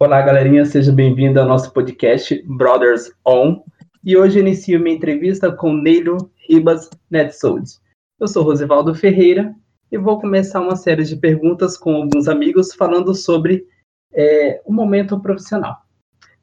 Olá, 0.00 0.22
galerinha, 0.22 0.64
seja 0.64 0.92
bem-vindo 0.92 1.40
ao 1.40 1.48
nosso 1.48 1.72
podcast 1.72 2.40
Brothers 2.46 3.10
On. 3.26 3.64
E 4.04 4.16
hoje 4.16 4.38
inicio 4.38 4.78
minha 4.78 4.94
entrevista 4.94 5.50
com 5.50 5.72
Neilo 5.72 6.30
Ribas 6.48 6.88
Netsold. 7.10 7.68
Eu 8.20 8.28
sou 8.28 8.44
Rosivaldo 8.44 8.94
Ferreira 8.94 9.52
e 9.90 9.98
vou 9.98 10.20
começar 10.20 10.60
uma 10.60 10.76
série 10.76 11.02
de 11.02 11.16
perguntas 11.16 11.76
com 11.76 11.96
alguns 11.96 12.28
amigos 12.28 12.72
falando 12.72 13.12
sobre 13.12 13.66
é, 14.14 14.62
o 14.64 14.72
momento 14.72 15.20
profissional. 15.20 15.74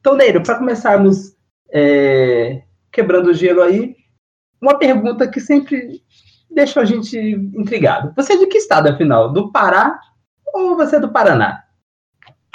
Então, 0.02 0.18
Neilo, 0.18 0.44
para 0.44 0.58
começarmos 0.58 1.34
é, 1.72 2.62
quebrando 2.92 3.30
o 3.30 3.34
gelo 3.34 3.62
aí, 3.62 3.96
uma 4.62 4.78
pergunta 4.78 5.30
que 5.30 5.40
sempre 5.40 6.02
deixa 6.52 6.82
a 6.82 6.86
gente 6.86 7.18
intrigado. 7.18 8.12
Você 8.18 8.34
é 8.34 8.38
de 8.38 8.48
que 8.48 8.58
estado, 8.58 8.90
afinal? 8.90 9.32
Do 9.32 9.50
Pará 9.50 9.98
ou 10.54 10.76
você 10.76 10.98
é 10.98 11.00
do 11.00 11.14
Paraná? 11.14 11.65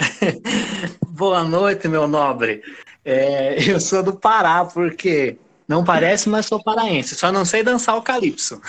Boa 1.09 1.45
noite, 1.45 1.89
meu 1.89 2.09
nobre. 2.09 2.63
É, 3.05 3.57
eu 3.71 3.81
sou 3.81 4.03
do 4.03 4.15
Pará, 4.15 4.65
porque 4.65 5.39
não 5.69 5.85
parece, 5.85 6.29
mas 6.29 6.47
sou 6.47 6.63
paraense. 6.63 7.15
Só 7.15 7.31
não 7.31 7.45
sei 7.45 7.63
dançar 7.63 7.97
o 7.97 8.03
calypso. 8.03 8.61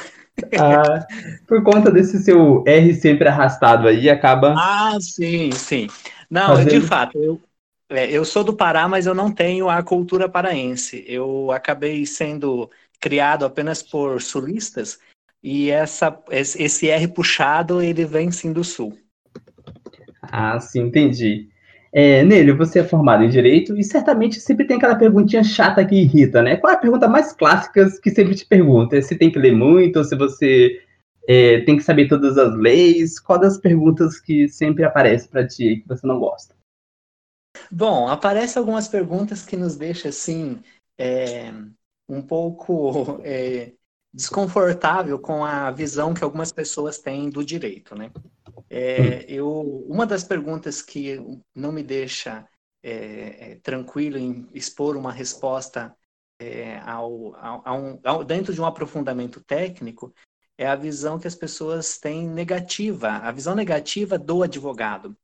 Ah, 0.58 1.05
por 1.48 1.64
conta 1.64 1.91
desse 1.91 2.24
seu 2.24 2.64
R 2.66 2.94
sempre 2.96 3.28
arrastado 3.28 3.88
aí, 3.88 4.10
acaba. 4.10 4.55
Ah, 4.58 4.98
sim, 5.00 5.52
sim. 5.52 5.88
Não, 6.30 6.48
fazendo... 6.48 6.70
de 6.70 6.82
fato, 6.82 7.18
eu, 7.18 7.41
é, 7.90 8.10
eu 8.10 8.24
sou 8.24 8.44
do 8.44 8.55
Pará, 8.55 8.88
mas 8.88 9.05
eu 9.05 9.13
não 9.13 9.32
tenho 9.32 9.70
a 9.70 9.84
cultura 9.84 10.30
paraense. 10.30 11.04
Eu 11.08 11.52
acabei 11.52 12.05
sendo 12.05 12.70
criado 13.00 13.46
apenas 13.46 13.82
por 13.84 14.22
sulistas 14.22 15.00
e 15.44 15.70
essa, 15.72 16.18
esse 16.30 16.88
R 16.88 17.08
puxado 17.08 17.82
ele 17.82 18.05
vem 18.05 18.32
sim 18.32 18.54
do 18.54 18.63
sul. 18.63 18.98
Ah, 20.22 20.60
sim, 20.60 20.82
entendi. 20.82 21.50
É, 21.94 22.24
Nele, 22.24 22.54
você 22.54 22.80
é 22.80 22.84
formado 22.84 23.24
em 23.24 23.30
Direito 23.30 23.78
e 23.78 23.84
certamente 23.84 24.40
sempre 24.40 24.66
tem 24.66 24.78
aquela 24.78 24.96
perguntinha 24.96 25.44
chata 25.44 25.86
que 25.86 25.96
irrita, 25.96 26.41
né? 26.41 26.55
Qual 26.55 26.72
é 26.72 26.76
a 26.76 26.80
pergunta 26.80 27.08
mais 27.08 27.34
clássica 27.34 27.90
que 28.02 28.10
sempre 28.12 28.34
te 28.34 28.46
pergunta? 28.46 28.96
É 28.98 29.02
se 29.02 29.18
tem 29.18 29.30
que 29.30 29.40
ler 29.40 29.54
muito, 29.54 29.98
ou 29.98 30.05
se 30.05 30.16
você 30.16 30.82
é, 31.28 31.62
tem 31.62 31.76
que 31.76 31.84
saber 31.84 32.08
todas 32.08 32.38
as 32.38 32.55
leis? 32.55 33.20
Qual 33.20 33.40
das 33.40 33.58
perguntas 33.58 34.20
que 34.20 34.48
sempre 34.48 34.86
aparece 34.86 35.28
para 35.28 35.46
ti 35.46 35.78
que 35.82 35.88
você 35.88 36.08
não 36.08 36.20
gosta? 36.20 36.56
Bom, 37.70 38.08
aparecem 38.08 38.60
algumas 38.60 38.88
perguntas 38.88 39.46
que 39.46 39.58
nos 39.58 39.76
deixam 39.76 40.10
assim 40.10 40.62
é, 40.98 41.52
um 42.08 42.22
pouco 42.22 43.20
é, 43.24 43.74
desconfortável 44.13 45.20
com 45.20 45.44
a 45.44 45.72
visão 45.72 46.13
que 46.13 46.24
algumas 46.24 46.52
pessoas 46.52 46.98
têm 47.00 47.30
do 47.30 47.44
direito, 47.44 47.96
né? 47.96 48.12
É, 48.70 49.26
eu, 49.27 49.49
uma 49.88 50.05
das 50.05 50.24
perguntas 50.24 50.82
que 50.82 51.18
não 51.55 51.71
me 51.71 51.84
deixa 51.84 52.48
é, 52.84 53.52
é, 53.52 53.55
tranquilo 53.57 54.18
em 54.18 54.49
expor 54.54 54.96
uma 54.96 55.12
resposta 55.12 55.96
é, 56.40 56.79
ao, 56.79 57.35
ao, 57.35 57.62
ao, 57.68 57.99
ao, 58.04 58.24
dentro 58.24 58.54
de 58.54 58.60
um 58.60 58.66
aprofundamento 58.66 59.40
técnico 59.44 60.13
é 60.57 60.68
a 60.68 60.76
visão 60.76 61.20
que 61.20 61.27
as 61.27 61.35
pessoas 61.35 61.98
têm 61.99 62.27
negativa, 62.27 63.10
a 63.10 63.32
visão 63.32 63.55
negativa 63.55 64.18
do 64.18 64.44
advogado. 64.44 65.16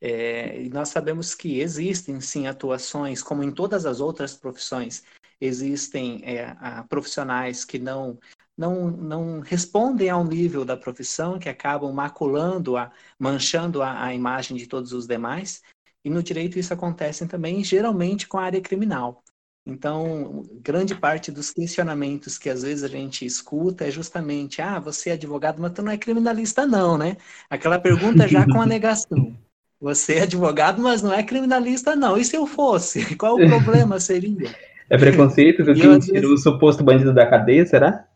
É, 0.00 0.60
e 0.62 0.68
nós 0.68 0.90
sabemos 0.90 1.34
que 1.34 1.60
existem 1.60 2.20
sim 2.20 2.46
atuações, 2.46 3.22
como 3.22 3.42
em 3.42 3.50
todas 3.50 3.84
as 3.84 4.00
outras 4.00 4.34
profissões, 4.34 5.02
existem 5.40 6.22
é, 6.24 6.54
profissionais 6.88 7.64
que 7.64 7.78
não 7.78 8.18
não, 8.58 8.90
não 8.90 9.38
respondem 9.38 10.10
ao 10.10 10.24
nível 10.24 10.64
da 10.64 10.76
profissão, 10.76 11.38
que 11.38 11.48
acabam 11.48 11.92
maculando, 11.92 12.76
a, 12.76 12.90
manchando 13.16 13.80
a, 13.80 14.02
a 14.04 14.12
imagem 14.12 14.56
de 14.56 14.66
todos 14.66 14.92
os 14.92 15.06
demais. 15.06 15.62
E 16.04 16.10
no 16.10 16.22
direito 16.22 16.58
isso 16.58 16.74
acontece 16.74 17.24
também, 17.28 17.62
geralmente, 17.62 18.26
com 18.26 18.36
a 18.36 18.42
área 18.42 18.60
criminal. 18.60 19.22
Então, 19.64 20.44
grande 20.60 20.94
parte 20.94 21.30
dos 21.30 21.50
questionamentos 21.50 22.38
que 22.38 22.48
às 22.48 22.62
vezes 22.62 22.82
a 22.82 22.88
gente 22.88 23.24
escuta 23.24 23.86
é 23.86 23.90
justamente: 23.90 24.60
ah, 24.60 24.80
você 24.80 25.10
é 25.10 25.12
advogado, 25.12 25.60
mas 25.60 25.72
tu 25.72 25.82
não 25.82 25.92
é 25.92 25.98
criminalista, 25.98 26.66
não, 26.66 26.98
né? 26.98 27.16
Aquela 27.48 27.78
pergunta 27.78 28.26
já 28.26 28.44
com 28.44 28.60
a 28.60 28.66
negação. 28.66 29.36
Você 29.80 30.14
é 30.14 30.22
advogado, 30.22 30.82
mas 30.82 31.02
não 31.02 31.12
é 31.12 31.22
criminalista, 31.22 31.94
não. 31.94 32.16
E 32.16 32.24
se 32.24 32.34
eu 32.34 32.48
fosse? 32.48 33.14
Qual 33.14 33.36
o 33.36 33.48
problema 33.48 34.00
seria? 34.00 34.52
É 34.90 34.98
preconceito? 34.98 35.62
Que 35.64 35.72
vezes... 35.72 36.24
o 36.24 36.36
suposto 36.36 36.82
bandido 36.82 37.14
da 37.14 37.24
cadeia, 37.24 37.64
será? 37.64 38.08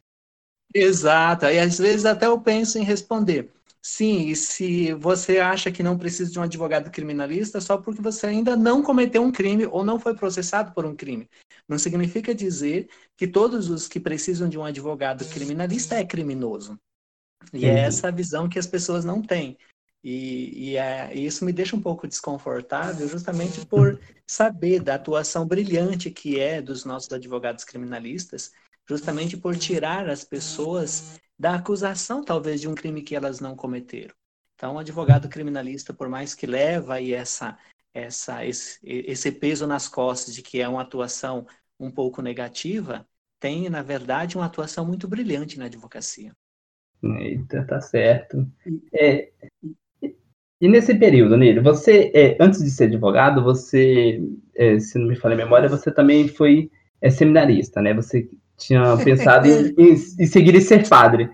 Exato. 0.74 1.46
E 1.46 1.58
às 1.58 1.78
vezes 1.78 2.04
até 2.04 2.26
eu 2.26 2.40
penso 2.40 2.78
em 2.78 2.84
responder. 2.84 3.50
Sim, 3.84 4.28
e 4.28 4.36
se 4.36 4.92
você 4.94 5.38
acha 5.38 5.70
que 5.72 5.82
não 5.82 5.98
precisa 5.98 6.30
de 6.30 6.38
um 6.38 6.42
advogado 6.42 6.88
criminalista 6.88 7.60
só 7.60 7.76
porque 7.76 8.00
você 8.00 8.26
ainda 8.26 8.56
não 8.56 8.80
cometeu 8.80 9.22
um 9.22 9.32
crime 9.32 9.66
ou 9.66 9.84
não 9.84 9.98
foi 9.98 10.14
processado 10.14 10.72
por 10.72 10.86
um 10.86 10.94
crime. 10.94 11.28
Não 11.68 11.76
significa 11.76 12.32
dizer 12.32 12.88
que 13.16 13.26
todos 13.26 13.70
os 13.70 13.88
que 13.88 13.98
precisam 13.98 14.48
de 14.48 14.56
um 14.56 14.64
advogado 14.64 15.24
criminalista 15.24 15.96
é 15.96 16.04
criminoso. 16.04 16.78
E 17.52 17.66
é 17.66 17.80
essa 17.80 18.08
a 18.08 18.12
visão 18.12 18.48
que 18.48 18.58
as 18.58 18.68
pessoas 18.68 19.04
não 19.04 19.20
têm. 19.20 19.58
E, 20.04 20.70
e, 20.70 20.76
é, 20.76 21.14
isso 21.14 21.44
me 21.44 21.52
deixa 21.52 21.76
um 21.76 21.80
pouco 21.80 22.08
desconfortável, 22.08 23.08
justamente 23.08 23.64
por 23.66 24.00
saber 24.26 24.80
da 24.80 24.94
atuação 24.94 25.46
brilhante 25.46 26.10
que 26.10 26.40
é 26.40 26.60
dos 26.60 26.84
nossos 26.84 27.12
advogados 27.12 27.64
criminalistas 27.64 28.52
justamente 28.92 29.36
por 29.36 29.56
tirar 29.56 30.08
as 30.08 30.22
pessoas 30.24 31.20
da 31.38 31.54
acusação, 31.54 32.22
talvez, 32.22 32.60
de 32.60 32.68
um 32.68 32.74
crime 32.74 33.02
que 33.02 33.16
elas 33.16 33.40
não 33.40 33.56
cometeram. 33.56 34.14
Então, 34.54 34.74
o 34.74 34.78
advogado 34.78 35.28
criminalista, 35.28 35.92
por 35.92 36.08
mais 36.08 36.34
que 36.34 36.46
leva 36.46 36.94
aí 36.94 37.12
essa, 37.12 37.58
essa, 37.92 38.44
esse, 38.44 38.78
esse 38.84 39.32
peso 39.32 39.66
nas 39.66 39.88
costas 39.88 40.34
de 40.34 40.42
que 40.42 40.60
é 40.60 40.68
uma 40.68 40.82
atuação 40.82 41.46
um 41.80 41.90
pouco 41.90 42.22
negativa, 42.22 43.06
tem, 43.40 43.68
na 43.68 43.82
verdade, 43.82 44.36
uma 44.36 44.46
atuação 44.46 44.86
muito 44.86 45.08
brilhante 45.08 45.58
na 45.58 45.64
advocacia. 45.64 46.32
Eita, 47.02 47.66
tá 47.66 47.80
certo. 47.80 48.46
É, 48.92 49.32
e 50.60 50.68
nesse 50.68 50.94
período, 50.94 51.36
Nilo, 51.36 51.60
você, 51.60 52.12
é, 52.14 52.36
antes 52.38 52.62
de 52.62 52.70
ser 52.70 52.84
advogado, 52.84 53.42
você, 53.42 54.22
é, 54.54 54.78
se 54.78 54.96
não 54.96 55.08
me 55.08 55.16
falha 55.16 55.34
a 55.34 55.38
memória, 55.38 55.68
você 55.68 55.90
também 55.90 56.28
foi 56.28 56.70
é, 57.00 57.10
seminarista, 57.10 57.82
né? 57.82 57.92
Você 57.94 58.30
tinha 58.56 58.96
pensado 59.02 59.46
em, 59.46 59.74
em, 59.78 59.92
em, 59.92 60.26
seguir 60.26 60.54
e 60.54 60.60
ser 60.60 60.88
padre. 60.88 61.30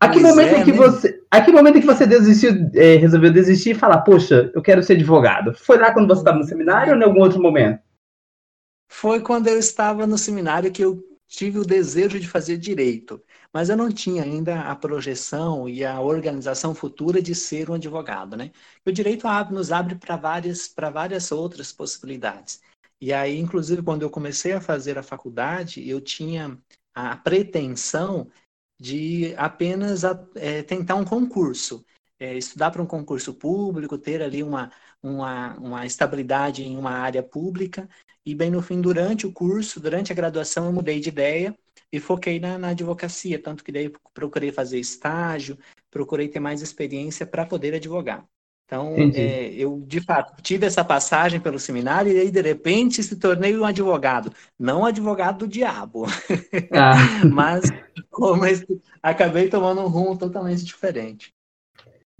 A 0.00 0.08
que, 0.08 0.20
momento 0.20 0.54
é, 0.54 0.64
que 0.64 0.70
né? 0.70 0.76
você, 0.76 1.20
a 1.28 1.40
que 1.40 1.50
momento 1.50 1.80
que 1.80 1.86
você 1.86 2.06
desistiu, 2.06 2.52
é, 2.74 2.96
resolveu 2.96 3.32
desistir 3.32 3.70
e 3.70 3.74
falar, 3.74 4.02
poxa, 4.02 4.50
eu 4.54 4.62
quero 4.62 4.82
ser 4.82 4.92
advogado? 4.92 5.54
Foi 5.54 5.76
lá 5.76 5.92
quando 5.92 6.06
você 6.06 6.20
estava 6.20 6.38
no 6.38 6.44
seminário 6.44 6.94
ou 6.94 7.00
em 7.00 7.02
algum 7.02 7.20
outro 7.20 7.42
momento? 7.42 7.80
Foi 8.88 9.20
quando 9.20 9.48
eu 9.48 9.58
estava 9.58 10.06
no 10.06 10.16
seminário 10.16 10.70
que 10.70 10.84
eu 10.84 11.02
tive 11.28 11.58
o 11.58 11.64
desejo 11.64 12.18
de 12.18 12.26
fazer 12.26 12.56
direito, 12.56 13.22
mas 13.52 13.68
eu 13.68 13.76
não 13.76 13.90
tinha 13.90 14.22
ainda 14.22 14.62
a 14.62 14.74
projeção 14.74 15.68
e 15.68 15.84
a 15.84 16.00
organização 16.00 16.74
futura 16.74 17.20
de 17.20 17.34
ser 17.34 17.68
um 17.68 17.74
advogado, 17.74 18.36
né? 18.36 18.50
O 18.86 18.90
direito 18.90 19.26
nos 19.50 19.70
abre 19.70 19.94
para 19.94 20.16
várias, 20.16 20.68
para 20.68 20.88
várias 20.88 21.30
outras 21.30 21.70
possibilidades. 21.70 22.60
E 23.00 23.12
aí, 23.12 23.38
inclusive, 23.38 23.82
quando 23.82 24.02
eu 24.02 24.10
comecei 24.10 24.52
a 24.52 24.60
fazer 24.60 24.98
a 24.98 25.02
faculdade, 25.02 25.88
eu 25.88 26.00
tinha 26.00 26.58
a 26.94 27.16
pretensão 27.16 28.28
de 28.80 29.34
apenas 29.36 30.02
é, 30.34 30.62
tentar 30.62 30.96
um 30.96 31.04
concurso, 31.04 31.84
é, 32.18 32.36
estudar 32.36 32.70
para 32.70 32.82
um 32.82 32.86
concurso 32.86 33.34
público, 33.34 33.98
ter 33.98 34.22
ali 34.22 34.42
uma, 34.42 34.70
uma, 35.02 35.54
uma 35.58 35.86
estabilidade 35.86 36.64
em 36.64 36.76
uma 36.76 36.90
área 36.90 37.22
pública. 37.22 37.88
E 38.26 38.34
bem 38.34 38.50
no 38.50 38.62
fim, 38.62 38.80
durante 38.80 39.26
o 39.26 39.32
curso, 39.32 39.80
durante 39.80 40.12
a 40.12 40.14
graduação, 40.14 40.66
eu 40.66 40.72
mudei 40.72 41.00
de 41.00 41.08
ideia 41.08 41.56
e 41.92 42.00
foquei 42.00 42.38
na, 42.38 42.58
na 42.58 42.68
advocacia, 42.68 43.40
tanto 43.40 43.64
que 43.64 43.72
daí 43.72 43.90
procurei 44.12 44.52
fazer 44.52 44.78
estágio, 44.78 45.58
procurei 45.90 46.28
ter 46.28 46.40
mais 46.40 46.62
experiência 46.62 47.26
para 47.26 47.46
poder 47.46 47.74
advogar. 47.74 48.26
Então, 48.68 48.94
é, 49.14 49.48
eu, 49.54 49.82
de 49.86 49.98
fato, 49.98 50.42
tive 50.42 50.66
essa 50.66 50.84
passagem 50.84 51.40
pelo 51.40 51.58
seminário 51.58 52.12
e 52.12 52.20
aí, 52.20 52.30
de 52.30 52.42
repente, 52.42 53.02
se 53.02 53.16
tornei 53.16 53.56
um 53.56 53.64
advogado. 53.64 54.30
Não 54.58 54.84
advogado 54.84 55.38
do 55.38 55.48
diabo, 55.48 56.04
ah. 56.76 56.92
mas 57.32 57.62
como 58.10 58.42
acabei 59.02 59.48
tomando 59.48 59.80
um 59.80 59.88
rumo 59.88 60.18
totalmente 60.18 60.66
diferente. 60.66 61.32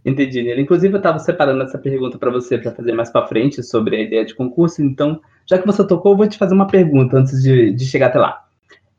Entendi, 0.03 0.43
Nele. 0.43 0.63
Inclusive, 0.63 0.95
eu 0.95 0.99
estava 0.99 1.19
separando 1.19 1.65
essa 1.65 1.77
pergunta 1.77 2.17
para 2.17 2.31
você 2.31 2.57
para 2.57 2.75
fazer 2.75 2.93
mais 2.93 3.11
para 3.11 3.27
frente 3.27 3.63
sobre 3.63 3.97
a 3.97 4.01
ideia 4.01 4.25
de 4.25 4.35
concurso. 4.35 4.83
Então, 4.83 5.21
já 5.47 5.59
que 5.59 5.67
você 5.67 5.87
tocou, 5.87 6.13
eu 6.13 6.17
vou 6.17 6.27
te 6.27 6.39
fazer 6.39 6.55
uma 6.55 6.67
pergunta 6.67 7.19
antes 7.19 7.43
de, 7.43 7.75
de 7.75 7.85
chegar 7.85 8.07
até 8.07 8.19
lá. 8.19 8.49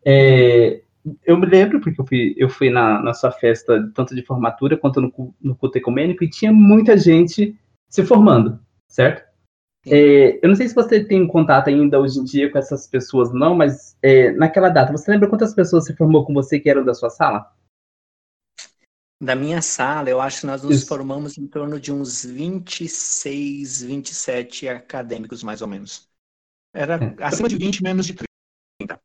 É, 0.05 0.81
eu 1.25 1.37
me 1.37 1.45
lembro, 1.45 1.79
porque 1.79 1.99
eu 1.99 2.05
fui, 2.05 2.35
eu 2.37 2.49
fui 2.49 2.69
na, 2.69 3.01
na 3.01 3.13
sua 3.13 3.31
festa, 3.31 3.89
tanto 3.95 4.15
de 4.15 4.25
formatura 4.25 4.77
quanto 4.77 5.01
no, 5.01 5.33
no 5.41 5.55
culto 5.55 5.77
ecumênico, 5.77 6.23
e 6.23 6.29
tinha 6.29 6.51
muita 6.51 6.97
gente 6.97 7.57
se 7.87 8.03
formando, 8.03 8.59
certo? 8.87 9.27
É, 9.85 10.43
eu 10.43 10.49
não 10.49 10.55
sei 10.55 10.67
se 10.67 10.75
você 10.75 11.03
tem 11.03 11.25
contato 11.25 11.69
ainda 11.69 11.99
hoje 11.99 12.19
em 12.19 12.23
dia 12.23 12.51
com 12.51 12.57
essas 12.57 12.85
pessoas, 12.85 13.31
não, 13.33 13.55
mas 13.55 13.97
é, 14.01 14.31
naquela 14.33 14.69
data, 14.69 14.91
você 14.91 15.09
lembra 15.09 15.29
quantas 15.29 15.53
pessoas 15.53 15.85
se 15.85 15.95
formou 15.95 16.25
com 16.25 16.33
você 16.33 16.59
que 16.59 16.69
eram 16.69 16.83
da 16.83 16.93
sua 16.93 17.09
sala? 17.09 17.51
Da 19.21 19.35
minha 19.35 19.61
sala, 19.61 20.09
eu 20.09 20.21
acho 20.21 20.41
que 20.41 20.47
nós 20.47 20.63
nos 20.63 20.77
Isso. 20.77 20.87
formamos 20.87 21.37
em 21.37 21.45
torno 21.45 21.79
de 21.79 21.91
uns 21.91 22.23
26, 22.23 23.81
27 23.81 24.69
acadêmicos, 24.69 25.43
mais 25.43 25.61
ou 25.61 25.67
menos. 25.67 26.07
Era 26.73 26.95
é. 26.95 27.23
acima 27.23 27.49
de 27.49 27.57
20, 27.57 27.83
menos 27.83 28.05
de 28.05 28.13
30. 28.13 29.01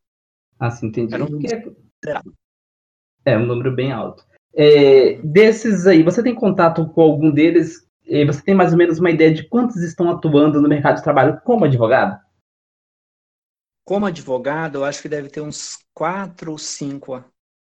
Ah, 0.59 0.71
sim, 0.71 0.87
entendi. 0.87 1.15
Era 1.15 1.25
um 1.25 1.39
número 2.05 2.35
é 3.25 3.39
um 3.39 3.47
número 3.47 3.75
bem 3.75 3.93
alto. 3.93 4.25
É, 4.55 5.15
desses 5.23 5.87
aí, 5.87 6.03
você 6.03 6.23
tem 6.23 6.35
contato 6.35 6.87
com 6.91 7.01
algum 7.01 7.31
deles? 7.31 7.89
Você 8.27 8.43
tem 8.43 8.55
mais 8.55 8.73
ou 8.73 8.79
menos 8.79 8.99
uma 8.99 9.11
ideia 9.11 9.33
de 9.33 9.49
quantos 9.49 9.77
estão 9.77 10.11
atuando 10.11 10.61
no 10.61 10.69
mercado 10.69 10.97
de 10.97 11.03
trabalho 11.03 11.41
como 11.43 11.65
advogado? 11.65 12.23
Como 13.85 14.07
advogado, 14.07 14.77
eu 14.77 14.85
acho 14.85 15.03
que 15.03 15.09
deve 15.09 15.29
ter 15.29 15.41
uns 15.41 15.79
quatro 15.95 16.53
ou 16.53 16.59
cinco 16.59 17.25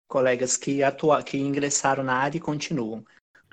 colegas 0.08 0.58
que, 0.58 0.84
atua 0.84 1.24
que 1.24 1.38
ingressaram 1.38 2.04
na 2.04 2.16
área 2.16 2.38
e 2.38 2.42
continuam. 2.42 3.04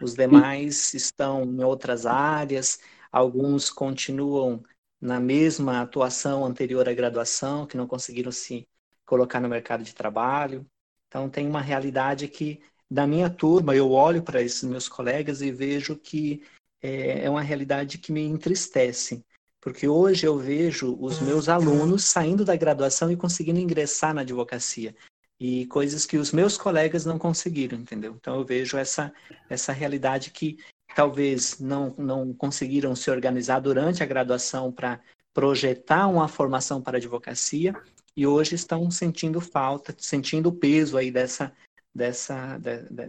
Os 0.02 0.14
demais 0.14 0.94
estão 0.94 1.42
em 1.42 1.62
outras 1.62 2.06
áreas, 2.06 2.80
alguns 3.12 3.70
continuam 3.70 4.62
na 5.00 5.20
mesma 5.20 5.82
atuação 5.82 6.44
anterior 6.44 6.88
à 6.88 6.92
graduação, 6.92 7.66
que 7.66 7.76
não 7.76 7.86
conseguiram 7.86 8.32
se 8.32 8.66
colocar 9.10 9.40
no 9.40 9.48
mercado 9.48 9.82
de 9.82 9.92
trabalho. 9.92 10.64
Então, 11.08 11.28
tem 11.28 11.44
uma 11.44 11.60
realidade 11.60 12.28
que, 12.28 12.62
da 12.88 13.08
minha 13.08 13.28
turma, 13.28 13.74
eu 13.74 13.90
olho 13.90 14.22
para 14.22 14.40
esses 14.40 14.62
meus 14.62 14.88
colegas 14.88 15.42
e 15.42 15.50
vejo 15.50 15.96
que 15.96 16.44
é, 16.80 17.24
é 17.24 17.28
uma 17.28 17.42
realidade 17.42 17.98
que 17.98 18.12
me 18.12 18.22
entristece. 18.22 19.24
Porque 19.60 19.88
hoje 19.88 20.26
eu 20.26 20.38
vejo 20.38 20.96
os 21.00 21.18
meus 21.18 21.48
alunos 21.48 22.04
saindo 22.04 22.44
da 22.44 22.54
graduação 22.54 23.10
e 23.10 23.16
conseguindo 23.16 23.58
ingressar 23.58 24.14
na 24.14 24.20
advocacia. 24.20 24.94
E 25.40 25.66
coisas 25.66 26.06
que 26.06 26.16
os 26.16 26.30
meus 26.30 26.56
colegas 26.56 27.04
não 27.04 27.18
conseguiram, 27.18 27.78
entendeu? 27.78 28.14
Então 28.16 28.36
eu 28.36 28.44
vejo 28.44 28.76
essa, 28.76 29.12
essa 29.48 29.72
realidade 29.72 30.30
que 30.30 30.56
talvez 30.94 31.58
não, 31.58 31.94
não 31.98 32.32
conseguiram 32.32 32.94
se 32.94 33.10
organizar 33.10 33.58
durante 33.58 34.04
a 34.04 34.06
graduação 34.06 34.70
para 34.70 35.00
projetar 35.34 36.06
uma 36.06 36.28
formação 36.28 36.80
para 36.80 36.98
advocacia 36.98 37.74
e 38.16 38.26
hoje 38.26 38.54
estão 38.54 38.90
sentindo 38.90 39.40
falta, 39.40 39.94
sentindo 39.98 40.48
o 40.48 40.52
peso 40.52 40.96
aí 40.96 41.10
dessa, 41.10 41.52
dessa, 41.94 42.58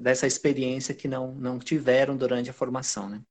dessa 0.02 0.28
experiência 0.28 0.94
que 0.94 1.08
não, 1.08 1.34
não 1.34 1.60
tiveram 1.60 2.16
durante 2.16 2.50
a 2.50 2.54
formação, 2.54 3.10
né? 3.10 3.22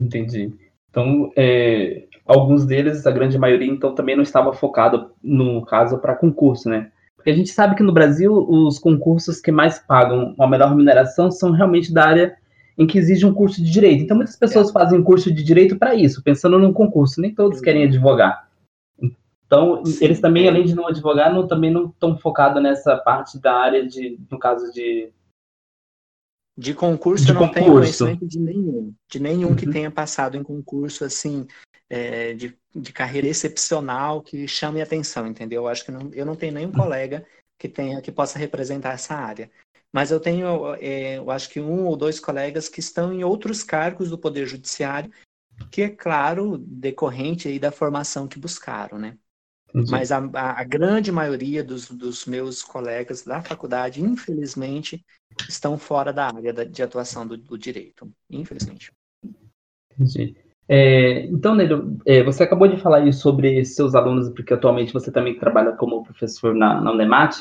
Entendi. 0.00 0.52
Então, 0.88 1.32
é, 1.36 2.06
alguns 2.24 2.64
deles, 2.64 3.06
a 3.06 3.10
grande 3.10 3.36
maioria, 3.36 3.70
então 3.70 3.94
também 3.94 4.14
não 4.14 4.22
estava 4.22 4.52
focado, 4.52 5.10
no 5.22 5.64
caso, 5.66 5.98
para 5.98 6.14
concurso, 6.14 6.68
né? 6.68 6.90
Porque 7.16 7.30
a 7.30 7.34
gente 7.34 7.50
sabe 7.50 7.74
que 7.74 7.82
no 7.82 7.92
Brasil 7.92 8.32
os 8.32 8.78
concursos 8.78 9.40
que 9.40 9.50
mais 9.50 9.78
pagam 9.78 10.34
uma 10.36 10.46
melhor 10.46 10.68
remuneração 10.68 11.30
são 11.30 11.52
realmente 11.52 11.92
da 11.92 12.04
área 12.04 12.36
em 12.76 12.86
que 12.86 12.98
exige 12.98 13.24
um 13.24 13.32
curso 13.32 13.62
de 13.62 13.70
direito. 13.70 14.02
Então 14.02 14.16
muitas 14.16 14.36
pessoas 14.36 14.68
é. 14.68 14.72
fazem 14.72 15.02
curso 15.02 15.32
de 15.32 15.42
direito 15.42 15.76
para 15.76 15.94
isso, 15.94 16.22
pensando 16.22 16.58
num 16.58 16.72
concurso. 16.72 17.20
Nem 17.20 17.34
todos 17.34 17.60
querem 17.60 17.84
advogar. 17.84 18.43
Então 19.46 19.84
Sim. 19.84 20.04
eles 20.04 20.20
também, 20.20 20.48
além 20.48 20.64
de 20.64 20.74
não 20.74 20.86
advogar, 20.88 21.32
não, 21.32 21.46
também 21.46 21.70
não 21.70 21.86
estão 21.86 22.16
focados 22.16 22.62
nessa 22.62 22.96
parte 22.96 23.38
da 23.38 23.54
área 23.54 23.86
de, 23.86 24.18
no 24.30 24.38
caso 24.38 24.72
de 24.72 25.12
de 26.56 26.72
concurso, 26.72 27.24
de 27.24 27.32
eu 27.32 27.34
não 27.34 27.48
concurso. 27.48 27.64
tenho 27.64 27.72
conhecimento 27.72 28.26
de 28.26 28.38
nenhum. 28.38 28.94
De 29.10 29.18
nenhum 29.18 29.48
uhum. 29.48 29.56
que 29.56 29.68
tenha 29.68 29.90
passado 29.90 30.36
em 30.36 30.42
concurso, 30.42 31.04
assim, 31.04 31.48
é, 31.90 32.32
de, 32.32 32.56
de 32.74 32.92
carreira 32.92 33.26
excepcional 33.26 34.22
que 34.22 34.46
chame 34.46 34.80
atenção, 34.80 35.26
entendeu? 35.26 35.62
Eu 35.62 35.68
acho 35.68 35.84
que 35.84 35.90
não, 35.90 36.10
eu 36.12 36.24
não 36.24 36.36
tenho 36.36 36.54
nenhum 36.54 36.68
uhum. 36.68 36.74
colega 36.74 37.26
que 37.58 37.68
tenha 37.68 38.00
que 38.00 38.12
possa 38.12 38.38
representar 38.38 38.92
essa 38.92 39.14
área. 39.14 39.50
Mas 39.92 40.10
eu 40.10 40.20
tenho, 40.20 40.74
é, 40.74 41.18
eu 41.18 41.30
acho 41.30 41.48
que 41.50 41.60
um 41.60 41.86
ou 41.86 41.96
dois 41.96 42.20
colegas 42.20 42.68
que 42.68 42.80
estão 42.80 43.12
em 43.12 43.24
outros 43.24 43.62
cargos 43.62 44.10
do 44.10 44.18
Poder 44.18 44.46
Judiciário, 44.46 45.10
que 45.70 45.82
é 45.82 45.88
claro, 45.88 46.58
decorrente 46.58 47.48
aí 47.48 47.58
da 47.58 47.70
formação 47.70 48.26
que 48.26 48.38
buscaram, 48.38 48.98
né? 48.98 49.16
Entendi. 49.74 49.90
Mas 49.90 50.12
a, 50.12 50.18
a, 50.18 50.62
grande 50.62 51.10
maioria 51.10 51.64
dos, 51.64 51.90
dos, 51.90 52.26
meus 52.26 52.62
colegas 52.62 53.24
da 53.24 53.42
faculdade, 53.42 54.00
infelizmente, 54.00 55.04
estão 55.48 55.76
fora 55.76 56.12
da 56.12 56.26
área 56.26 56.52
da, 56.52 56.62
de 56.62 56.80
atuação 56.80 57.26
do, 57.26 57.36
do, 57.36 57.58
direito. 57.58 58.08
Infelizmente. 58.30 58.92
Entendi. 59.90 60.36
É, 60.68 61.26
então, 61.26 61.56
Nélio, 61.56 61.98
é, 62.06 62.22
você 62.22 62.44
acabou 62.44 62.68
de 62.68 62.76
falar 62.76 62.98
aí 62.98 63.12
sobre 63.12 63.64
seus 63.64 63.96
alunos, 63.96 64.30
porque 64.30 64.54
atualmente 64.54 64.92
você 64.92 65.10
também 65.10 65.36
trabalha 65.38 65.72
como 65.72 66.04
professor 66.04 66.54
na, 66.54 66.80
na 66.80 66.92
Unemat, 66.92 67.36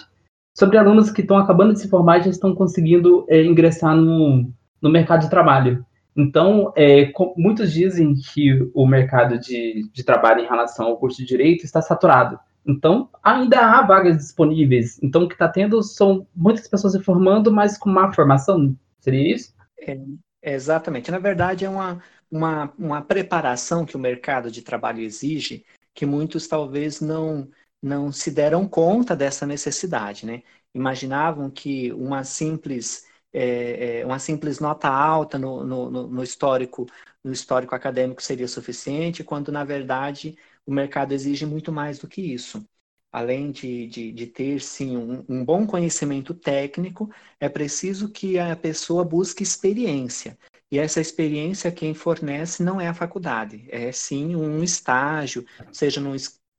sobre 0.57 0.77
alunos 0.79 1.11
que 1.11 1.21
estão 1.21 1.37
acabando 1.37 1.73
de 1.73 1.81
se 1.81 1.89
formar 1.89 2.17
e 2.17 2.23
já 2.23 2.29
estão 2.31 2.55
conseguindo 2.55 3.25
é, 3.29 3.43
ingressar 3.43 3.95
no, 3.95 4.51
no 4.81 4.89
mercado 4.89 5.21
de 5.21 5.29
trabalho. 5.29 5.85
Então, 6.15 6.71
é, 6.75 7.11
muitos 7.35 7.71
dizem 7.71 8.13
que 8.15 8.69
o 8.73 8.85
mercado 8.85 9.39
de, 9.39 9.89
de 9.91 10.03
trabalho 10.03 10.41
em 10.41 10.47
relação 10.47 10.87
ao 10.87 10.97
curso 10.97 11.17
de 11.17 11.25
direito 11.25 11.65
está 11.65 11.81
saturado. 11.81 12.39
Então, 12.65 13.09
ainda 13.21 13.59
há 13.59 13.81
vagas 13.81 14.17
disponíveis. 14.17 14.99
Então, 15.01 15.23
o 15.23 15.27
que 15.27 15.33
está 15.33 15.49
tendo 15.49 15.81
são 15.83 16.25
muitas 16.35 16.67
pessoas 16.67 16.93
se 16.93 17.01
formando, 17.01 17.51
mas 17.51 17.77
com 17.77 17.89
má 17.89 18.13
formação. 18.13 18.75
Seria 18.99 19.35
isso? 19.35 19.53
É, 19.79 19.99
exatamente. 20.41 21.11
Na 21.11 21.19
verdade, 21.19 21.65
é 21.65 21.69
uma, 21.69 22.01
uma, 22.31 22.73
uma 22.77 23.01
preparação 23.01 23.85
que 23.85 23.97
o 23.97 23.99
mercado 23.99 24.49
de 24.49 24.61
trabalho 24.61 25.01
exige, 25.01 25.65
que 25.93 26.05
muitos 26.05 26.47
talvez 26.47 27.01
não, 27.01 27.49
não 27.81 28.11
se 28.11 28.31
deram 28.31 28.67
conta 28.67 29.15
dessa 29.15 29.45
necessidade. 29.45 30.25
Né? 30.25 30.43
Imaginavam 30.73 31.49
que 31.49 31.91
uma 31.91 32.23
simples 32.23 33.05
é, 33.33 33.99
é, 34.01 34.05
uma 34.05 34.19
simples 34.19 34.59
nota 34.59 34.87
alta 34.87 35.39
no, 35.39 35.63
no, 35.63 36.07
no, 36.07 36.23
histórico 36.23 36.85
no 37.23 37.31
histórico 37.31 37.73
acadêmico 37.73 38.21
seria 38.21 38.47
suficiente, 38.47 39.23
quando 39.23 39.51
na 39.51 39.63
verdade 39.63 40.37
o 40.65 40.73
mercado 40.73 41.13
exige 41.13 41.45
muito 41.45 41.71
mais 41.71 41.97
do 41.97 42.07
que 42.07 42.21
isso. 42.21 42.63
Além 43.11 43.51
de, 43.51 43.87
de, 43.87 44.11
de 44.11 44.27
ter 44.27 44.59
sim 44.59 44.97
um, 44.97 45.23
um 45.29 45.45
bom 45.45 45.65
conhecimento 45.67 46.33
técnico, 46.33 47.09
é 47.39 47.47
preciso 47.47 48.09
que 48.09 48.39
a 48.39 48.55
pessoa 48.55 49.05
busque 49.05 49.43
experiência. 49.43 50.37
E 50.71 50.79
essa 50.79 50.99
experiência 50.99 51.71
quem 51.71 51.93
fornece 51.93 52.63
não 52.63 52.81
é 52.81 52.87
a 52.87 52.93
faculdade, 52.93 53.67
é 53.69 53.91
sim 53.91 54.35
um 54.35 54.63
estágio, 54.63 55.45
seja 55.71 56.01
num, 56.01 56.15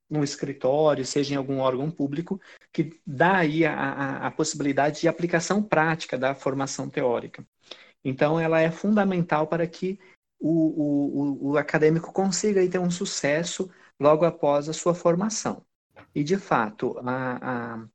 num 0.09 0.23
escritório, 0.23 1.05
seja 1.05 1.35
em 1.35 1.37
algum 1.37 1.59
órgão 1.59 1.91
público, 1.91 2.41
que 2.75 3.01
dá 3.07 3.37
aí 3.37 3.65
a, 3.65 3.73
a, 3.73 4.27
a 4.27 4.31
possibilidade 4.33 5.01
de 5.01 5.07
aplicação 5.07 5.63
prática 5.63 6.19
da 6.19 6.35
formação 6.35 6.91
teórica. 6.91 7.47
Então, 8.05 8.39
ela 8.39 8.61
é 8.61 8.69
fundamental 8.69 9.47
para 9.47 9.65
que 9.65 10.01
o, 10.41 11.47
o, 11.47 11.53
o 11.53 11.57
acadêmico 11.57 12.13
consiga 12.13 12.69
ter 12.69 12.81
um 12.81 12.91
sucesso 12.91 13.71
logo 13.99 14.25
após 14.25 14.69
a 14.69 14.73
sua 14.73 14.93
formação. 14.93 15.65
E, 16.13 16.25
de 16.25 16.37
fato, 16.37 16.99
a, 16.99 17.87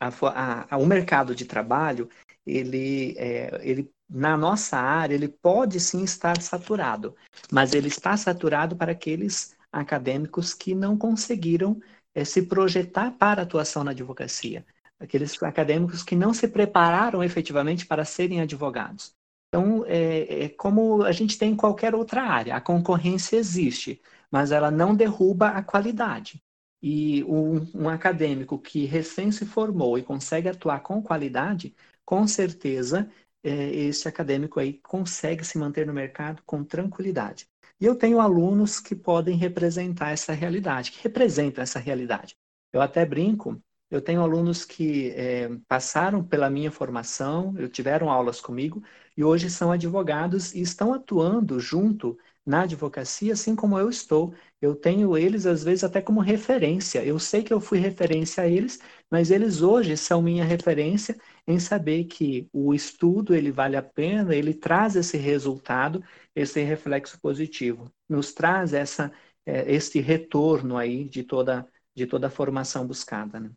a, 0.00 0.76
o 0.76 0.84
mercado 0.84 1.32
de 1.32 1.44
trabalho, 1.44 2.08
ele, 2.44 3.14
é, 3.16 3.60
ele, 3.62 3.88
na 4.10 4.36
nossa 4.36 4.78
área, 4.78 5.14
ele 5.14 5.28
pode 5.28 5.78
sim 5.78 6.02
estar 6.02 6.42
saturado, 6.42 7.14
mas 7.52 7.72
ele 7.72 7.86
está 7.86 8.16
saturado 8.16 8.74
para 8.74 8.90
aqueles 8.90 9.56
acadêmicos 9.70 10.52
que 10.52 10.74
não 10.74 10.98
conseguiram 10.98 11.80
é, 12.14 12.24
se 12.24 12.42
projetar 12.42 13.12
para 13.12 13.42
a 13.42 13.44
atuação 13.44 13.84
na 13.84 13.92
advocacia, 13.92 14.64
aqueles 14.98 15.40
acadêmicos 15.42 16.02
que 16.02 16.14
não 16.16 16.32
se 16.32 16.48
prepararam 16.48 17.22
efetivamente 17.22 17.86
para 17.86 18.04
serem 18.04 18.40
advogados. 18.40 19.14
Então, 19.48 19.84
é, 19.86 20.44
é 20.44 20.48
como 20.48 21.02
a 21.02 21.12
gente 21.12 21.36
tem 21.38 21.52
em 21.52 21.56
qualquer 21.56 21.94
outra 21.94 22.22
área, 22.22 22.56
a 22.56 22.60
concorrência 22.60 23.36
existe, 23.36 24.00
mas 24.30 24.50
ela 24.50 24.70
não 24.70 24.94
derruba 24.94 25.48
a 25.48 25.62
qualidade. 25.62 26.42
E 26.82 27.22
um, 27.24 27.82
um 27.84 27.88
acadêmico 27.88 28.58
que 28.58 28.84
recém 28.86 29.30
se 29.30 29.46
formou 29.46 29.98
e 29.98 30.02
consegue 30.02 30.48
atuar 30.48 30.80
com 30.80 31.02
qualidade, 31.02 31.74
com 32.04 32.26
certeza 32.26 33.08
é, 33.42 33.70
esse 33.74 34.08
acadêmico 34.08 34.58
aí 34.60 34.74
consegue 34.74 35.44
se 35.44 35.58
manter 35.58 35.86
no 35.86 35.92
mercado 35.92 36.42
com 36.46 36.64
tranquilidade. 36.64 37.46
E 37.82 37.84
eu 37.84 37.96
tenho 37.96 38.20
alunos 38.20 38.78
que 38.78 38.94
podem 38.94 39.36
representar 39.36 40.12
essa 40.12 40.32
realidade, 40.32 40.92
que 40.92 41.02
representam 41.02 41.64
essa 41.64 41.80
realidade. 41.80 42.36
Eu 42.72 42.80
até 42.80 43.04
brinco, 43.04 43.60
eu 43.90 44.00
tenho 44.00 44.22
alunos 44.22 44.64
que 44.64 45.10
é, 45.16 45.48
passaram 45.66 46.22
pela 46.22 46.48
minha 46.48 46.70
formação, 46.70 47.52
tiveram 47.72 48.08
aulas 48.08 48.40
comigo 48.40 48.80
e 49.16 49.24
hoje 49.24 49.50
são 49.50 49.72
advogados 49.72 50.54
e 50.54 50.60
estão 50.60 50.94
atuando 50.94 51.58
junto 51.58 52.16
na 52.44 52.62
advocacia, 52.62 53.32
assim 53.32 53.54
como 53.54 53.78
eu 53.78 53.88
estou. 53.88 54.34
Eu 54.60 54.74
tenho 54.74 55.16
eles, 55.16 55.46
às 55.46 55.62
vezes, 55.62 55.84
até 55.84 56.00
como 56.00 56.20
referência. 56.20 57.04
Eu 57.04 57.18
sei 57.18 57.42
que 57.42 57.52
eu 57.52 57.60
fui 57.60 57.78
referência 57.78 58.42
a 58.42 58.48
eles, 58.48 58.78
mas 59.10 59.30
eles 59.30 59.62
hoje 59.62 59.96
são 59.96 60.20
minha 60.22 60.44
referência 60.44 61.16
em 61.46 61.58
saber 61.58 62.04
que 62.04 62.48
o 62.52 62.74
estudo 62.74 63.34
ele 63.34 63.50
vale 63.50 63.76
a 63.76 63.82
pena, 63.82 64.34
ele 64.34 64.54
traz 64.54 64.96
esse 64.96 65.16
resultado, 65.16 66.02
esse 66.34 66.60
reflexo 66.62 67.20
positivo, 67.20 67.90
nos 68.08 68.32
traz 68.32 68.72
essa, 68.72 69.12
é, 69.46 69.72
esse 69.72 70.00
retorno 70.00 70.76
aí 70.76 71.04
de 71.04 71.22
toda, 71.22 71.66
de 71.94 72.06
toda 72.06 72.26
a 72.26 72.30
formação 72.30 72.86
buscada. 72.86 73.40
Né? 73.40 73.50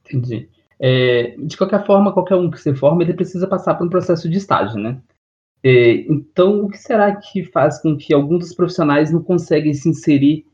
Entendi. 0.00 0.48
É, 0.80 1.36
de 1.38 1.56
qualquer 1.56 1.84
forma, 1.84 2.12
qualquer 2.12 2.36
um 2.36 2.50
que 2.50 2.60
se 2.60 2.74
forma, 2.74 3.02
ele 3.02 3.14
precisa 3.14 3.48
passar 3.48 3.74
por 3.74 3.86
um 3.86 3.90
processo 3.90 4.28
de 4.28 4.38
estágio, 4.38 4.78
né? 4.78 5.02
É, 5.62 5.92
então, 6.10 6.64
o 6.64 6.68
que 6.68 6.78
será 6.78 7.14
que 7.16 7.42
faz 7.44 7.80
com 7.80 7.96
que 7.96 8.14
alguns 8.14 8.40
dos 8.40 8.54
profissionais 8.54 9.10
não 9.10 9.22
conseguem 9.22 9.74
se 9.74 9.88
inserir, 9.88 10.46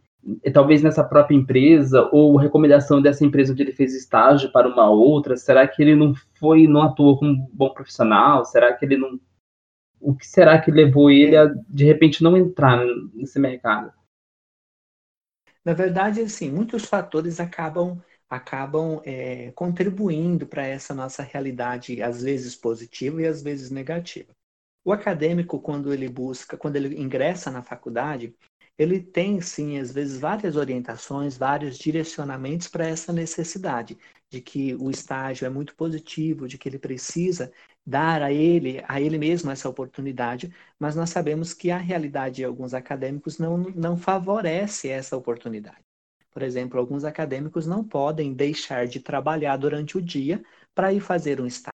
é, 0.43 0.51
talvez 0.51 0.83
nessa 0.83 1.05
própria 1.05 1.37
empresa, 1.37 2.09
ou 2.11 2.37
recomendação 2.37 3.03
dessa 3.03 3.25
empresa 3.25 3.53
onde 3.53 3.63
ele 3.63 3.73
fez 3.73 3.95
estágio 3.95 4.51
para 4.51 4.69
uma 4.69 4.89
outra? 4.89 5.37
Será 5.37 5.69
que 5.69 5.83
ele 5.83 5.95
não 5.95 6.15
foi, 6.39 6.67
não 6.67 6.83
atuou 6.83 7.19
como 7.19 7.33
um 7.33 7.49
bom 7.53 7.71
profissional? 7.71 8.45
Será 8.45 8.73
que 8.73 8.85
ele 8.85 8.97
não. 8.97 9.21
O 10.01 10.15
que 10.15 10.27
será 10.27 10.61
que 10.61 10.71
levou 10.71 11.11
ele 11.11 11.37
a, 11.37 11.47
de 11.69 11.85
repente, 11.85 12.23
não 12.23 12.37
entrar 12.37 12.85
nesse 13.15 13.39
mercado? 13.39 13.93
Na 15.65 15.73
verdade, 15.73 16.21
assim, 16.21 16.51
muitos 16.51 16.85
fatores 16.85 17.41
acabam 17.41 17.99
acabam 18.29 19.01
é, 19.05 19.53
contribuindo 19.53 20.47
para 20.47 20.67
essa 20.67 20.93
nossa 20.93 21.23
realidade, 21.23 22.03
às 22.03 22.23
vezes 22.23 22.57
positiva 22.57 23.23
e 23.23 23.27
às 23.27 23.43
vezes 23.43 23.71
negativa. 23.71 24.35
O 24.85 24.93
acadêmico, 24.93 25.61
quando 25.61 25.93
ele 25.93 26.09
busca, 26.09 26.57
quando 26.57 26.77
ele 26.77 27.01
ingressa 27.01 27.51
na 27.51 27.63
faculdade, 27.63 28.35
ele 28.77 29.01
tem 29.01 29.41
sim, 29.41 29.79
às 29.79 29.93
vezes, 29.93 30.19
várias 30.19 30.57
orientações, 30.57 31.37
vários 31.39 31.79
direcionamentos 31.79 32.69
para 32.69 32.87
essa 32.87 33.13
necessidade 33.13 33.97
de 34.31 34.41
que 34.41 34.75
o 34.75 34.91
estágio 34.91 35.47
é 35.47 35.49
muito 35.49 35.75
positivo, 35.77 36.49
de 36.49 36.59
que 36.59 36.69
ele 36.69 36.79
precisa 36.79 37.53
dar 37.87 38.21
a 38.23 38.33
ele, 38.33 38.83
a 38.89 39.01
ele 39.01 39.17
mesmo 39.17 39.51
essa 39.51 39.69
oportunidade, 39.69 40.53
mas 40.79 40.97
nós 40.97 41.11
sabemos 41.11 41.55
que 41.55 41.71
a 41.71 41.79
realidade 41.79 42.37
de 42.37 42.45
alguns 42.45 42.75
acadêmicos 42.75 43.39
não, 43.39 43.59
não 43.59 43.97
favorece 43.97 44.89
essa 44.89 45.17
oportunidade. 45.17 45.85
Por 46.33 46.43
exemplo, 46.43 46.81
alguns 46.81 47.05
acadêmicos 47.05 47.67
não 47.67 47.85
podem 47.85 48.35
deixar 48.35 48.87
de 48.89 49.01
trabalhar 49.01 49.57
durante 49.57 49.97
o 49.97 50.03
dia 50.03 50.43
para 50.75 50.93
ir 50.93 51.01
fazer 51.01 51.41
um 51.41 51.47
estágio. 51.47 51.74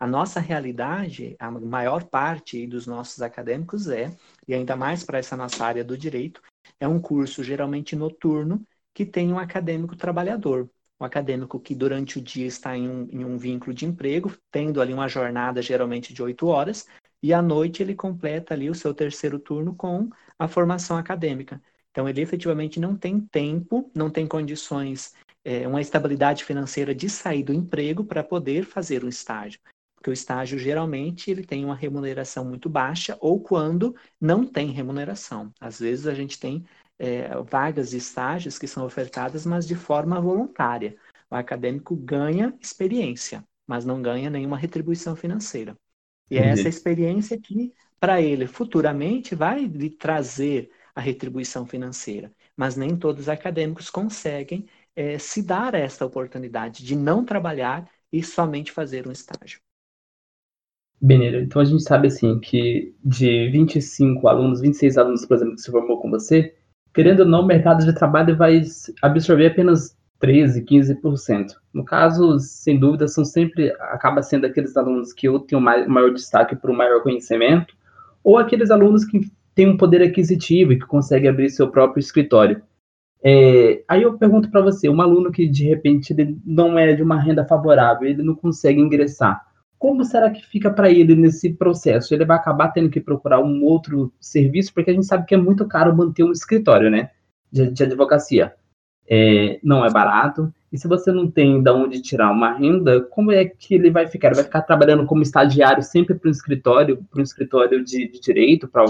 A 0.00 0.06
nossa 0.06 0.40
realidade, 0.40 1.36
a 1.38 1.50
maior 1.50 2.04
parte 2.04 2.66
dos 2.66 2.86
nossos 2.86 3.20
acadêmicos 3.20 3.86
é, 3.86 4.16
e 4.48 4.54
ainda 4.54 4.74
mais 4.74 5.04
para 5.04 5.18
essa 5.18 5.36
nossa 5.36 5.62
área 5.62 5.84
do 5.84 5.94
direito, 5.94 6.40
é 6.80 6.88
um 6.88 6.98
curso 6.98 7.44
geralmente 7.44 7.94
noturno 7.94 8.66
que 8.94 9.04
tem 9.04 9.30
um 9.30 9.38
acadêmico 9.38 9.94
trabalhador. 9.94 10.70
Um 10.98 11.04
acadêmico 11.04 11.60
que 11.60 11.74
durante 11.74 12.18
o 12.18 12.22
dia 12.22 12.46
está 12.46 12.74
em 12.74 12.88
um, 12.88 13.08
em 13.10 13.26
um 13.26 13.36
vínculo 13.36 13.74
de 13.74 13.84
emprego, 13.84 14.34
tendo 14.50 14.80
ali 14.80 14.94
uma 14.94 15.06
jornada 15.06 15.60
geralmente 15.60 16.14
de 16.14 16.22
oito 16.22 16.46
horas, 16.46 16.86
e 17.22 17.34
à 17.34 17.42
noite 17.42 17.82
ele 17.82 17.94
completa 17.94 18.54
ali 18.54 18.70
o 18.70 18.74
seu 18.74 18.94
terceiro 18.94 19.38
turno 19.38 19.74
com 19.74 20.08
a 20.38 20.48
formação 20.48 20.96
acadêmica. 20.96 21.62
Então, 21.90 22.08
ele 22.08 22.22
efetivamente 22.22 22.80
não 22.80 22.96
tem 22.96 23.20
tempo, 23.20 23.90
não 23.94 24.08
tem 24.08 24.26
condições, 24.26 25.12
é, 25.44 25.68
uma 25.68 25.82
estabilidade 25.82 26.42
financeira 26.42 26.94
de 26.94 27.10
sair 27.10 27.42
do 27.42 27.52
emprego 27.52 28.02
para 28.02 28.24
poder 28.24 28.64
fazer 28.64 29.04
um 29.04 29.08
estágio 29.08 29.60
porque 30.00 30.10
o 30.10 30.12
estágio 30.14 30.58
geralmente 30.58 31.30
ele 31.30 31.44
tem 31.44 31.62
uma 31.64 31.74
remuneração 31.74 32.42
muito 32.44 32.70
baixa 32.70 33.18
ou 33.20 33.38
quando 33.40 33.94
não 34.18 34.46
tem 34.46 34.70
remuneração. 34.70 35.52
Às 35.60 35.78
vezes 35.78 36.06
a 36.06 36.14
gente 36.14 36.40
tem 36.40 36.64
é, 36.98 37.28
vagas 37.42 37.90
de 37.90 37.98
estágios 37.98 38.58
que 38.58 38.66
são 38.66 38.84
ofertadas, 38.86 39.44
mas 39.44 39.66
de 39.66 39.74
forma 39.74 40.18
voluntária. 40.20 40.96
O 41.30 41.34
acadêmico 41.34 41.94
ganha 41.94 42.56
experiência, 42.60 43.44
mas 43.66 43.84
não 43.84 44.00
ganha 44.00 44.30
nenhuma 44.30 44.56
retribuição 44.56 45.14
financeira. 45.14 45.76
E 46.30 46.38
é 46.38 46.46
essa 46.48 46.68
experiência 46.68 47.38
que, 47.40 47.74
para 47.98 48.22
ele, 48.22 48.46
futuramente 48.46 49.34
vai 49.34 49.64
lhe 49.66 49.90
trazer 49.90 50.70
a 50.94 51.00
retribuição 51.00 51.66
financeira. 51.66 52.32
Mas 52.56 52.76
nem 52.76 52.96
todos 52.96 53.22
os 53.22 53.28
acadêmicos 53.28 53.90
conseguem 53.90 54.66
é, 54.96 55.18
se 55.18 55.42
dar 55.42 55.74
essa 55.74 56.06
oportunidade 56.06 56.84
de 56.84 56.96
não 56.96 57.24
trabalhar 57.24 57.90
e 58.12 58.22
somente 58.22 58.72
fazer 58.72 59.06
um 59.06 59.12
estágio. 59.12 59.60
Beneira, 61.02 61.40
então 61.40 61.62
a 61.62 61.64
gente 61.64 61.82
sabe 61.82 62.08
assim 62.08 62.38
que 62.38 62.94
de 63.02 63.48
25 63.50 64.28
alunos, 64.28 64.60
26 64.60 64.98
alunos, 64.98 65.24
por 65.24 65.34
exemplo, 65.34 65.54
que 65.54 65.62
se 65.62 65.70
formou 65.70 65.98
com 65.98 66.10
você, 66.10 66.54
querendo 66.92 67.20
ou 67.20 67.26
não, 67.26 67.40
o 67.40 67.46
mercado 67.46 67.86
de 67.86 67.94
trabalho 67.94 68.36
vai 68.36 68.60
absorver 69.00 69.46
apenas 69.46 69.96
13, 70.18 70.62
15%. 70.62 71.52
No 71.72 71.86
caso, 71.86 72.38
sem 72.38 72.78
dúvida, 72.78 73.08
são 73.08 73.24
sempre 73.24 73.70
acaba 73.80 74.22
sendo 74.22 74.44
aqueles 74.44 74.76
alunos 74.76 75.14
que 75.14 75.26
ou 75.26 75.40
têm 75.40 75.58
um 75.58 75.62
maior 75.62 76.12
destaque 76.12 76.54
por 76.54 76.70
um 76.70 76.76
maior 76.76 77.02
conhecimento, 77.02 77.74
ou 78.22 78.36
aqueles 78.36 78.70
alunos 78.70 79.02
que 79.06 79.20
têm 79.54 79.68
um 79.68 79.78
poder 79.78 80.02
aquisitivo 80.02 80.74
e 80.74 80.78
que 80.78 80.86
conseguem 80.86 81.30
abrir 81.30 81.48
seu 81.48 81.70
próprio 81.70 82.00
escritório. 82.00 82.62
É, 83.24 83.82
aí 83.88 84.02
eu 84.02 84.18
pergunto 84.18 84.50
para 84.50 84.60
você, 84.60 84.86
um 84.86 85.00
aluno 85.00 85.32
que 85.32 85.48
de 85.48 85.64
repente 85.64 86.14
não 86.44 86.78
é 86.78 86.92
de 86.92 87.02
uma 87.02 87.18
renda 87.18 87.44
favorável, 87.46 88.06
ele 88.06 88.22
não 88.22 88.34
consegue 88.34 88.78
ingressar 88.78 89.49
como 89.80 90.04
será 90.04 90.30
que 90.30 90.46
fica 90.46 90.70
para 90.70 90.90
ele 90.90 91.16
nesse 91.16 91.54
processo? 91.54 92.12
Ele 92.12 92.26
vai 92.26 92.36
acabar 92.36 92.68
tendo 92.68 92.90
que 92.90 93.00
procurar 93.00 93.40
um 93.40 93.64
outro 93.64 94.12
serviço, 94.20 94.74
porque 94.74 94.90
a 94.90 94.92
gente 94.92 95.06
sabe 95.06 95.24
que 95.24 95.34
é 95.34 95.38
muito 95.38 95.66
caro 95.66 95.96
manter 95.96 96.22
um 96.22 96.32
escritório, 96.32 96.90
né? 96.90 97.10
De, 97.50 97.70
de 97.70 97.82
advocacia. 97.84 98.54
É, 99.08 99.58
não 99.64 99.82
é 99.82 99.90
barato. 99.90 100.52
E 100.70 100.76
se 100.76 100.86
você 100.86 101.10
não 101.10 101.30
tem 101.30 101.62
de 101.62 101.70
onde 101.70 102.02
tirar 102.02 102.30
uma 102.30 102.52
renda, 102.52 103.00
como 103.00 103.32
é 103.32 103.46
que 103.46 103.74
ele 103.74 103.90
vai 103.90 104.06
ficar? 104.06 104.28
Ele 104.28 104.34
vai 104.34 104.44
ficar 104.44 104.60
trabalhando 104.60 105.06
como 105.06 105.22
estagiário 105.22 105.82
sempre 105.82 106.14
para 106.14 106.28
um 106.28 106.30
escritório, 106.32 107.02
para 107.10 107.20
um 107.20 107.24
escritório 107.24 107.82
de, 107.82 108.06
de 108.06 108.20
direito? 108.20 108.68
Pra... 108.68 108.84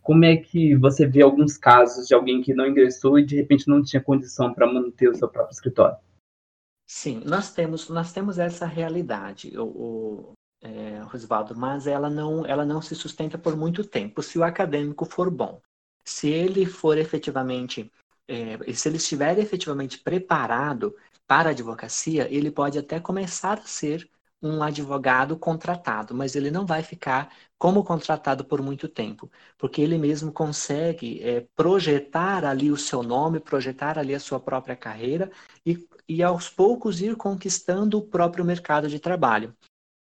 Como 0.00 0.24
é 0.24 0.36
que 0.36 0.76
você 0.76 1.08
vê 1.08 1.22
alguns 1.22 1.58
casos 1.58 2.06
de 2.06 2.14
alguém 2.14 2.40
que 2.40 2.54
não 2.54 2.68
ingressou 2.68 3.18
e 3.18 3.26
de 3.26 3.34
repente 3.34 3.66
não 3.66 3.82
tinha 3.82 4.00
condição 4.00 4.54
para 4.54 4.72
manter 4.72 5.08
o 5.08 5.14
seu 5.16 5.28
próprio 5.28 5.54
escritório? 5.54 5.96
Sim, 6.92 7.22
nós 7.24 7.52
temos, 7.52 7.88
nós 7.88 8.12
temos 8.12 8.36
essa 8.36 8.66
realidade, 8.66 9.56
o, 9.56 9.62
o 9.64 10.32
é, 10.60 10.98
Rosvaldo, 11.04 11.56
mas 11.56 11.86
ela 11.86 12.10
não, 12.10 12.44
ela 12.44 12.64
não 12.64 12.82
se 12.82 12.96
sustenta 12.96 13.38
por 13.38 13.56
muito 13.56 13.84
tempo. 13.84 14.20
Se 14.22 14.36
o 14.38 14.42
acadêmico 14.42 15.04
for 15.04 15.30
bom, 15.30 15.60
se 16.04 16.28
ele 16.28 16.66
for 16.66 16.98
efetivamente, 16.98 17.90
é, 18.26 18.72
se 18.74 18.88
ele 18.88 18.96
estiver 18.96 19.38
efetivamente 19.38 19.98
preparado 20.00 20.94
para 21.28 21.50
a 21.50 21.52
advocacia, 21.52 22.26
ele 22.28 22.50
pode 22.50 22.76
até 22.76 22.98
começar 22.98 23.58
a 23.58 23.66
ser 23.66 24.10
um 24.42 24.62
advogado 24.62 25.36
contratado, 25.36 26.14
mas 26.14 26.34
ele 26.34 26.50
não 26.50 26.64
vai 26.64 26.82
ficar 26.82 27.30
como 27.58 27.84
contratado 27.84 28.44
por 28.44 28.62
muito 28.62 28.88
tempo, 28.88 29.30
porque 29.58 29.82
ele 29.82 29.98
mesmo 29.98 30.32
consegue 30.32 31.22
é, 31.22 31.46
projetar 31.54 32.44
ali 32.44 32.70
o 32.70 32.76
seu 32.76 33.02
nome, 33.02 33.38
projetar 33.38 33.98
ali 33.98 34.14
a 34.14 34.20
sua 34.20 34.40
própria 34.40 34.74
carreira 34.74 35.30
e, 35.64 35.86
e 36.08 36.22
aos 36.22 36.48
poucos 36.48 37.00
ir 37.02 37.16
conquistando 37.16 37.98
o 37.98 38.06
próprio 38.06 38.44
mercado 38.44 38.88
de 38.88 38.98
trabalho. 38.98 39.54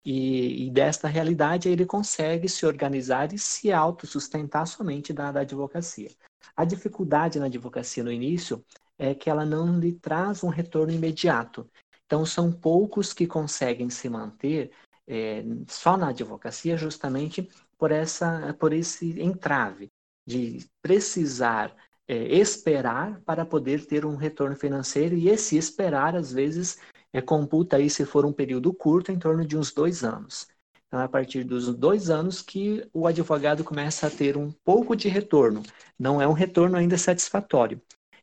E, 0.04 0.66
e 0.66 0.70
desta 0.70 1.08
realidade 1.08 1.68
ele 1.68 1.84
consegue 1.84 2.48
se 2.48 2.64
organizar 2.64 3.32
e 3.32 3.38
se 3.38 3.72
autossustentar 3.72 4.66
somente 4.66 5.12
da, 5.12 5.32
da 5.32 5.40
advocacia. 5.40 6.10
A 6.56 6.64
dificuldade 6.64 7.38
na 7.38 7.46
advocacia 7.46 8.02
no 8.04 8.12
início 8.12 8.64
é 8.98 9.14
que 9.14 9.28
ela 9.28 9.44
não 9.44 9.78
lhe 9.78 9.92
traz 9.92 10.42
um 10.42 10.48
retorno 10.48 10.92
imediato. 10.92 11.68
Então, 12.08 12.24
são 12.24 12.50
poucos 12.50 13.12
que 13.12 13.26
conseguem 13.26 13.90
se 13.90 14.08
manter 14.08 14.70
é, 15.06 15.44
só 15.66 15.94
na 15.94 16.08
advocacia 16.08 16.74
justamente 16.74 17.46
por, 17.76 17.92
essa, 17.92 18.56
por 18.58 18.72
esse 18.72 19.20
entrave 19.20 19.90
de 20.26 20.66
precisar 20.80 21.76
é, 22.08 22.16
esperar 22.34 23.20
para 23.26 23.44
poder 23.44 23.84
ter 23.84 24.06
um 24.06 24.16
retorno 24.16 24.56
financeiro 24.56 25.14
e 25.14 25.28
esse 25.28 25.58
esperar, 25.58 26.16
às 26.16 26.32
vezes, 26.32 26.78
é, 27.12 27.20
computa 27.20 27.76
aí, 27.76 27.90
se 27.90 28.06
for 28.06 28.24
um 28.24 28.32
período 28.32 28.72
curto, 28.72 29.12
em 29.12 29.18
torno 29.18 29.46
de 29.46 29.54
uns 29.54 29.70
dois 29.70 30.02
anos. 30.02 30.48
Então, 30.86 31.02
é 31.02 31.04
a 31.04 31.08
partir 31.08 31.44
dos 31.44 31.74
dois 31.74 32.08
anos 32.08 32.40
que 32.40 32.88
o 32.94 33.06
advogado 33.06 33.62
começa 33.62 34.06
a 34.06 34.10
ter 34.10 34.34
um 34.38 34.50
pouco 34.64 34.96
de 34.96 35.10
retorno. 35.10 35.62
Não 35.98 36.22
é 36.22 36.26
um 36.26 36.32
retorno 36.32 36.78
ainda 36.78 36.96
satisfatório. 36.96 37.78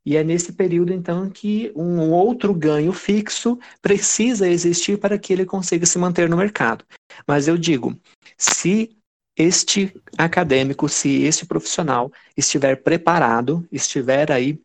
E 0.06 0.16
é 0.16 0.24
nesse 0.24 0.54
período, 0.54 0.94
então, 0.94 1.30
que 1.30 1.72
um 1.76 2.12
outro 2.12 2.54
ganho 2.54 2.94
fixo 2.94 3.58
precisa 3.82 4.48
existir 4.48 5.00
para 5.00 5.18
que 5.18 5.34
ele 5.34 5.46
consiga 5.46 5.86
se 5.86 5.98
manter 5.98 6.30
no 6.30 6.38
mercado. 6.38 6.86
Mas 7.28 7.48
eu 7.48 7.58
digo, 7.58 7.98
se 8.38 8.96
este 9.36 9.94
acadêmico, 10.18 10.88
se 10.88 11.24
este 11.24 11.46
profissional 11.46 12.12
estiver 12.38 12.76
preparado, 12.84 13.68
estiver 13.72 14.32
aí 14.32 14.62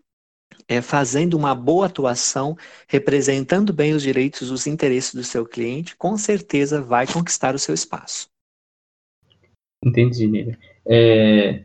é, 0.68 0.80
fazendo 0.80 1.37
uma 1.37 1.54
boa 1.54 1.87
atuação, 1.87 2.56
representando 2.87 3.73
bem 3.73 3.94
os 3.94 4.02
direitos, 4.02 4.50
os 4.50 4.66
interesses 4.66 5.14
do 5.14 5.25
seu 5.25 5.47
cliente, 5.47 5.97
com 5.97 6.16
certeza 6.16 6.80
vai 6.80 7.06
conquistar 7.06 7.54
o 7.54 7.59
seu 7.59 7.75
espaço. 7.75 8.28
Entendi, 9.82 10.28
Nívia. 10.28 10.59
É, 10.87 11.64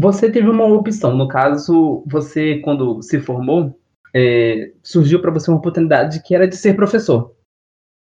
você 0.00 0.32
teve 0.32 0.48
uma 0.48 0.64
opção, 0.64 1.14
no 1.14 1.28
caso, 1.28 2.02
você, 2.06 2.58
quando 2.60 3.02
se 3.02 3.20
formou, 3.20 3.78
é, 4.14 4.72
surgiu 4.82 5.20
para 5.20 5.30
você 5.30 5.50
uma 5.50 5.58
oportunidade 5.58 6.22
que 6.22 6.34
era 6.34 6.48
de 6.48 6.56
ser 6.56 6.74
professor, 6.74 7.36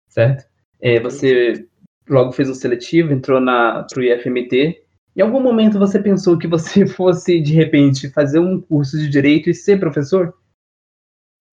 certo? 0.08 0.46
É, 0.82 0.98
você 1.02 1.68
logo 2.08 2.32
fez 2.32 2.50
um 2.50 2.54
seletivo, 2.54 3.12
entrou 3.12 3.44
para 3.44 3.86
o 3.98 4.02
IFMT. 4.02 4.82
Em 5.14 5.22
algum 5.22 5.42
momento 5.42 5.78
você 5.78 6.02
pensou 6.02 6.38
que 6.38 6.48
você 6.48 6.88
fosse, 6.88 7.42
de 7.42 7.54
repente, 7.54 8.10
fazer 8.12 8.40
um 8.40 8.62
curso 8.62 8.98
de 8.98 9.10
direito 9.10 9.50
e 9.50 9.54
ser 9.54 9.78
professor? 9.78 10.34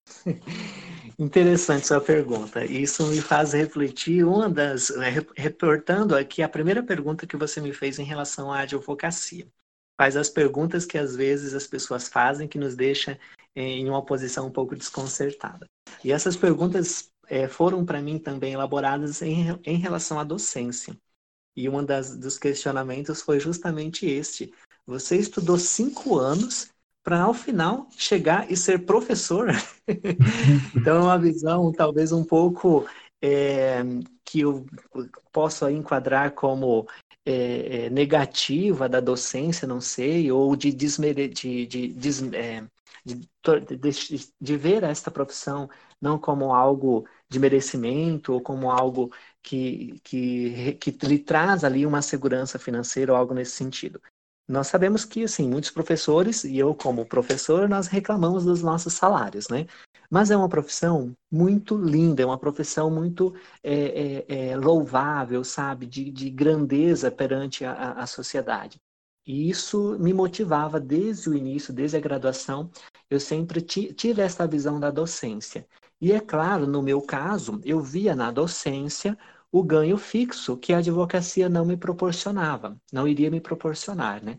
Interessante 1.19 1.89
sua 1.89 2.01
pergunta. 2.01 2.65
Isso 2.65 3.05
me 3.09 3.21
faz 3.21 3.53
refletir 3.53 4.25
uma 4.25 4.49
das, 4.49 4.91
né, 4.97 5.13
reportando 5.37 6.15
aqui 6.15 6.41
a 6.41 6.49
primeira 6.49 6.85
pergunta 6.85 7.27
que 7.27 7.37
você 7.37 7.61
me 7.61 7.73
fez 7.73 7.99
em 7.99 8.05
relação 8.05 8.53
à 8.53 8.61
advocacia. 8.61 9.49
Faz 9.97 10.17
as 10.17 10.29
perguntas 10.29 10.85
que 10.85 10.99
às 10.99 11.17
vezes 11.17 11.55
as 11.55 11.67
pessoas 11.67 12.09
fazem 12.09 12.47
que 12.47 12.59
nos 12.59 12.75
deixa 12.75 13.19
eh, 13.55 13.63
em 13.63 13.89
uma 13.89 14.05
posição 14.05 14.47
um 14.47 14.53
pouco 14.53 14.77
desconcertada. 14.77 15.67
E 16.05 16.13
essas 16.13 16.37
perguntas 16.37 17.11
é, 17.29 17.49
foram 17.49 17.85
para 17.85 18.01
mim 18.01 18.19
também 18.19 18.53
elaboradas 18.53 19.23
em, 19.23 19.59
em 19.65 19.77
relação 19.77 20.19
à 20.19 20.25
docência. 20.25 20.97
E 21.57 21.69
um 21.69 21.83
dos 21.85 22.39
questionamentos 22.39 23.23
foi 23.23 23.41
justamente 23.41 24.07
este: 24.07 24.53
você 24.87 25.17
estudou 25.17 25.59
cinco 25.59 26.19
anos 26.19 26.71
para 27.03 27.23
ao 27.23 27.33
final 27.33 27.89
chegar 27.97 28.51
e 28.51 28.57
ser 28.57 28.85
professor. 28.85 29.49
então 30.77 30.97
é 30.97 31.01
uma 31.01 31.19
visão 31.19 31.73
talvez 31.73 32.13
um 32.13 32.25
pouco 32.25 32.87
é, 33.23 33.83
que 34.25 34.41
eu 34.41 34.67
posso 35.33 35.69
enquadrar 35.71 36.33
como 36.33 36.87
é, 37.27 37.87
é, 37.87 37.91
negativa 37.91 38.89
da 38.89 39.01
docência, 39.01 39.67
não 39.67 39.81
sei, 39.81 40.31
ou 40.31 40.55
de, 40.57 40.73
desmere, 40.73 41.29
de, 41.29 41.67
de, 41.67 42.37
é, 42.37 42.65
de, 43.05 43.29
de 44.41 44.57
ver 44.57 44.83
esta 44.85 45.11
profissão 45.11 45.69
não 46.01 46.19
como 46.19 46.55
algo 46.55 47.07
de 47.29 47.39
merecimento 47.39 48.33
ou 48.33 48.41
como 48.41 48.71
algo 48.71 49.13
que, 49.43 50.01
que, 50.05 50.75
que 50.75 50.91
lhe 51.07 51.19
traz 51.19 51.65
ali 51.65 51.87
uma 51.87 52.03
segurança 52.03 52.59
financeira 52.59 53.13
ou 53.13 53.19
algo 53.19 53.35
nesse 53.35 53.53
sentido. 53.53 54.01
Nós 54.49 54.69
sabemos 54.69 55.05
que, 55.05 55.25
assim, 55.25 55.49
muitos 55.49 55.71
professores, 55.71 56.45
e 56.45 56.57
eu 56.57 56.73
como 56.75 57.05
professor, 57.05 57.69
nós 57.69 57.89
reclamamos 57.89 58.45
dos 58.45 58.63
nossos 58.63 58.93
salários, 58.95 59.49
né? 59.49 59.67
Mas 60.11 60.31
é 60.31 60.37
uma 60.37 60.49
profissão 60.49 61.13
muito 61.31 61.77
linda, 61.77 62.23
é 62.23 62.27
uma 62.27 62.39
profissão 62.39 62.91
muito 62.91 63.35
é, 63.63 64.25
é, 64.29 64.51
é, 64.51 64.57
louvável, 64.57 65.43
sabe? 65.45 65.87
De, 65.87 66.11
de 66.11 66.31
grandeza 66.31 67.11
perante 67.11 67.65
a, 67.65 67.93
a 67.93 68.07
sociedade. 68.07 68.81
E 69.27 69.51
isso 69.51 69.99
me 69.99 70.15
motivava 70.15 70.79
desde 70.79 71.29
o 71.29 71.35
início, 71.35 71.75
desde 71.75 71.97
a 71.97 72.01
graduação. 72.01 72.71
Eu 73.11 73.19
sempre 73.19 73.61
tive 73.61 74.23
essa 74.23 74.47
visão 74.47 74.79
da 74.79 74.91
docência. 74.91 75.67
E 76.01 76.13
é 76.13 76.21
claro, 76.21 76.67
no 76.67 76.83
meu 76.83 77.03
caso, 77.03 77.61
eu 77.65 77.81
via 77.81 78.15
na 78.15 78.31
docência 78.31 79.19
o 79.51 79.63
ganho 79.63 79.97
fixo 79.97 80.57
que 80.57 80.73
a 80.73 80.79
advocacia 80.79 81.49
não 81.49 81.65
me 81.65 81.77
proporcionava, 81.77 82.79
não 82.93 83.09
iria 83.09 83.31
me 83.31 83.41
proporcionar, 83.41 84.23
né? 84.23 84.39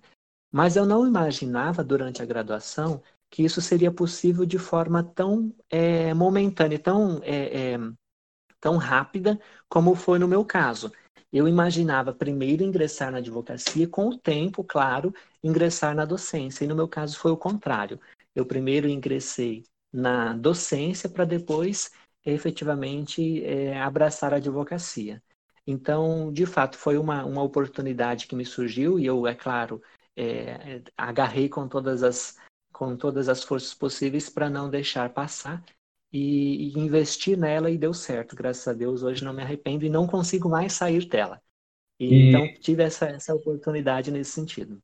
Mas 0.52 0.76
eu 0.76 0.86
não 0.86 1.06
imaginava 1.06 1.84
durante 1.84 2.22
a 2.22 2.26
graduação 2.26 3.02
que 3.30 3.44
isso 3.44 3.62
seria 3.62 3.92
possível 3.92 4.46
de 4.46 4.58
forma 4.58 5.04
tão 5.04 5.54
é, 5.70 6.14
momentânea, 6.14 6.80
tão, 6.80 7.22
é, 7.24 7.74
é, 7.74 7.80
tão 8.60 8.78
rápida 8.78 9.40
como 9.70 9.96
foi 9.96 10.20
no 10.20 10.28
meu 10.28 10.46
caso. 10.46 10.92
Eu 11.32 11.48
imaginava 11.48 12.14
primeiro 12.14 12.64
ingressar 12.64 13.12
na 13.12 13.18
advocacia, 13.18 13.88
com 13.88 14.10
o 14.10 14.18
tempo, 14.18 14.64
claro, 14.64 15.14
ingressar 15.44 15.94
na 15.94 16.06
docência. 16.06 16.64
E 16.64 16.68
no 16.68 16.76
meu 16.76 16.88
caso 16.88 17.18
foi 17.20 17.32
o 17.32 17.38
contrário. 17.38 18.00
Eu 18.34 18.46
primeiro 18.46 18.88
ingressei 18.88 19.64
na 19.92 20.34
docência 20.34 21.10
para 21.10 21.26
depois 21.26 21.92
efetivamente 22.26 23.44
é, 23.44 23.80
abraçar 23.82 24.34
a 24.34 24.38
advocacia. 24.38 25.22
Então, 25.66 26.32
de 26.32 26.46
fato, 26.46 26.78
foi 26.78 26.98
uma, 26.98 27.26
uma 27.26 27.44
oportunidade 27.44 28.28
que 28.28 28.36
me 28.36 28.46
surgiu 28.46 28.98
e 28.98 29.06
eu, 29.06 29.28
é 29.28 29.36
claro, 29.36 29.82
é, 30.16 30.82
agarrei 30.98 31.50
com 31.50 31.68
todas 31.68 32.04
as, 32.04 32.38
com 32.78 32.96
todas 32.96 33.28
as 33.28 33.44
forças 33.44 33.74
possíveis 33.74 34.30
para 34.30 34.52
não 34.52 34.70
deixar 34.70 35.10
passar 35.10 35.64
e, 36.14 36.68
e 36.68 36.80
investir 36.80 37.36
nela 37.36 37.72
e 37.72 37.78
deu 37.78 37.92
certo, 37.92 38.36
graças 38.36 38.68
a 38.68 38.74
Deus. 38.74 39.02
Hoje 39.02 39.26
não 39.26 39.34
me 39.34 39.42
arrependo 39.42 39.84
e 39.84 39.90
não 39.90 40.06
consigo 40.06 40.48
mais 40.48 40.74
sair 40.74 41.06
dela. 41.06 41.42
E, 42.00 42.06
e... 42.06 42.30
Então, 42.30 42.48
tive 42.62 42.84
essa, 42.84 43.08
essa 43.08 43.34
oportunidade 43.34 44.12
nesse 44.12 44.30
sentido. 44.30 44.78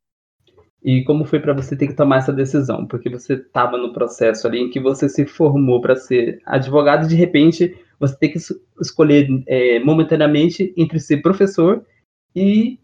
E 0.83 1.03
como 1.03 1.23
foi 1.23 1.39
para 1.39 1.53
você 1.53 1.77
ter 1.77 1.87
que 1.87 1.93
tomar 1.93 2.17
essa 2.17 2.33
decisão? 2.33 2.87
Porque 2.87 3.11
você 3.11 3.35
estava 3.35 3.77
no 3.77 3.93
processo 3.93 4.47
ali 4.47 4.59
em 4.59 4.71
que 4.71 4.79
você 4.79 5.07
se 5.07 5.27
formou 5.27 5.79
para 5.79 5.95
ser 5.95 6.41
advogado 6.47 7.05
e 7.05 7.09
de 7.09 7.15
repente 7.15 7.77
você 7.99 8.17
tem 8.17 8.31
que 8.31 8.39
escolher 8.81 9.29
é, 9.45 9.79
momentaneamente 9.79 10.73
entre 10.75 10.99
ser 10.99 11.21
professor 11.21 11.85
e, 12.35 12.79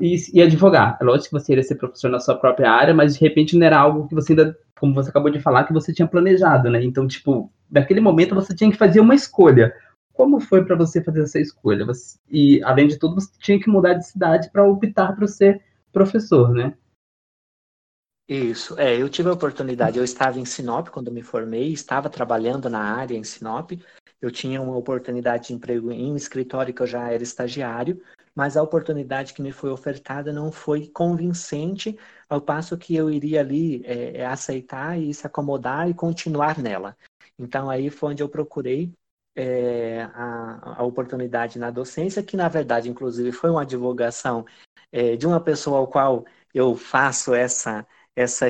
e, 0.00 0.40
advogar. 0.40 0.96
É 1.00 1.04
lógico 1.04 1.36
que 1.36 1.42
você 1.42 1.52
iria 1.52 1.64
ser 1.64 1.74
professor 1.74 2.08
na 2.10 2.20
sua 2.20 2.36
própria 2.36 2.70
área, 2.70 2.94
mas 2.94 3.14
de 3.14 3.20
repente 3.20 3.56
não 3.56 3.66
era 3.66 3.78
algo 3.78 4.06
que 4.06 4.14
você 4.14 4.32
ainda, 4.32 4.56
como 4.78 4.94
você 4.94 5.10
acabou 5.10 5.30
de 5.30 5.40
falar, 5.40 5.64
que 5.64 5.72
você 5.72 5.92
tinha 5.92 6.06
planejado, 6.06 6.70
né? 6.70 6.82
Então, 6.84 7.06
tipo, 7.06 7.50
naquele 7.70 8.00
momento 8.00 8.34
você 8.34 8.54
tinha 8.54 8.70
que 8.70 8.76
fazer 8.76 9.00
uma 9.00 9.14
escolha. 9.14 9.74
Como 10.12 10.40
foi 10.40 10.64
para 10.64 10.76
você 10.76 11.02
fazer 11.02 11.22
essa 11.22 11.40
escolha? 11.40 11.84
Você, 11.84 12.18
e, 12.30 12.62
além 12.62 12.86
de 12.86 12.98
tudo, 12.98 13.16
você 13.16 13.30
tinha 13.40 13.58
que 13.60 13.68
mudar 13.68 13.94
de 13.94 14.06
cidade 14.06 14.50
para 14.50 14.64
optar 14.64 15.14
para 15.14 15.26
ser 15.26 15.60
professor, 15.92 16.50
né? 16.50 16.74
Isso, 18.28 18.78
é, 18.78 19.00
eu 19.00 19.08
tive 19.08 19.28
a 19.28 19.32
oportunidade, 19.32 19.98
eu 19.98 20.04
estava 20.04 20.40
em 20.40 20.44
Sinop 20.44 20.88
quando 20.88 21.12
me 21.12 21.22
formei, 21.22 21.72
estava 21.72 22.10
trabalhando 22.10 22.68
na 22.68 22.80
área 22.80 23.16
em 23.16 23.22
Sinop, 23.22 23.70
eu 24.20 24.32
tinha 24.32 24.60
uma 24.60 24.76
oportunidade 24.76 25.48
de 25.48 25.54
emprego 25.54 25.92
em 25.92 26.10
um 26.10 26.16
escritório 26.16 26.74
que 26.74 26.82
eu 26.82 26.88
já 26.88 27.08
era 27.08 27.22
estagiário, 27.22 28.02
mas 28.36 28.56
a 28.56 28.62
oportunidade 28.62 29.32
que 29.32 29.40
me 29.40 29.50
foi 29.50 29.70
ofertada 29.70 30.30
não 30.32 30.52
foi 30.52 30.88
convincente, 30.88 31.98
ao 32.28 32.40
passo 32.40 32.76
que 32.76 32.94
eu 32.94 33.10
iria 33.10 33.40
ali 33.40 33.82
é, 33.86 34.18
é 34.18 34.26
aceitar 34.26 35.00
e 35.00 35.12
se 35.14 35.26
acomodar 35.26 35.88
e 35.88 35.94
continuar 35.94 36.58
nela. 36.58 36.94
Então 37.38 37.70
aí 37.70 37.88
foi 37.88 38.10
onde 38.10 38.22
eu 38.22 38.28
procurei 38.28 38.92
é, 39.34 40.02
a, 40.14 40.80
a, 40.80 40.84
oportunidade 40.84 41.58
na 41.58 41.70
docência, 41.70 42.22
que 42.22 42.36
na 42.36 42.48
verdade, 42.48 42.90
inclusive, 42.90 43.32
foi 43.32 43.50
uma 43.50 43.66
divulgação 43.66 44.44
é, 44.92 45.16
de 45.16 45.26
uma 45.26 45.40
pessoa 45.40 45.78
ao 45.78 45.88
qual 45.88 46.24
eu 46.54 46.74
faço 46.76 47.34
essa 47.34 47.86
essa 48.16 48.46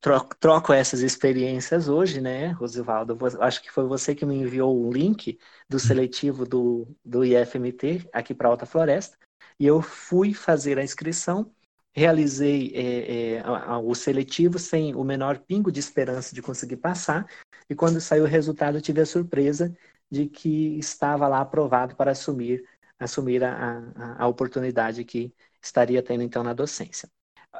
troco, 0.00 0.34
troco 0.40 0.72
essas 0.72 1.00
experiências 1.00 1.86
hoje, 1.86 2.20
né, 2.20 2.48
Rosivaldo? 2.52 3.18
Acho 3.40 3.62
que 3.62 3.70
foi 3.70 3.84
você 3.84 4.14
que 4.14 4.24
me 4.24 4.34
enviou 4.36 4.74
o 4.74 4.90
link 4.90 5.38
do 5.68 5.78
seletivo 5.78 6.46
do, 6.46 6.88
do 7.04 7.22
IFMT 7.22 8.08
aqui 8.10 8.34
para 8.34 8.48
Alta 8.48 8.64
Floresta, 8.64 9.18
e 9.60 9.66
eu 9.66 9.82
fui 9.82 10.32
fazer 10.32 10.78
a 10.78 10.82
inscrição, 10.82 11.52
realizei 11.92 12.72
é, 12.74 13.36
é, 13.36 13.44
o 13.84 13.94
seletivo 13.94 14.58
sem 14.58 14.94
o 14.94 15.04
menor 15.04 15.38
pingo 15.40 15.70
de 15.70 15.78
esperança 15.80 16.34
de 16.34 16.40
conseguir 16.40 16.78
passar, 16.78 17.26
e 17.68 17.74
quando 17.74 18.00
saiu 18.00 18.24
o 18.24 18.26
resultado, 18.26 18.80
tive 18.80 19.02
a 19.02 19.06
surpresa 19.06 19.76
de 20.10 20.26
que 20.26 20.78
estava 20.78 21.28
lá 21.28 21.40
aprovado 21.40 21.94
para 21.96 22.12
assumir, 22.12 22.64
assumir 22.98 23.44
a, 23.44 23.78
a, 23.94 24.24
a 24.24 24.26
oportunidade 24.26 25.04
que 25.04 25.34
estaria 25.60 26.02
tendo 26.02 26.22
então 26.22 26.42
na 26.42 26.54
docência 26.54 27.08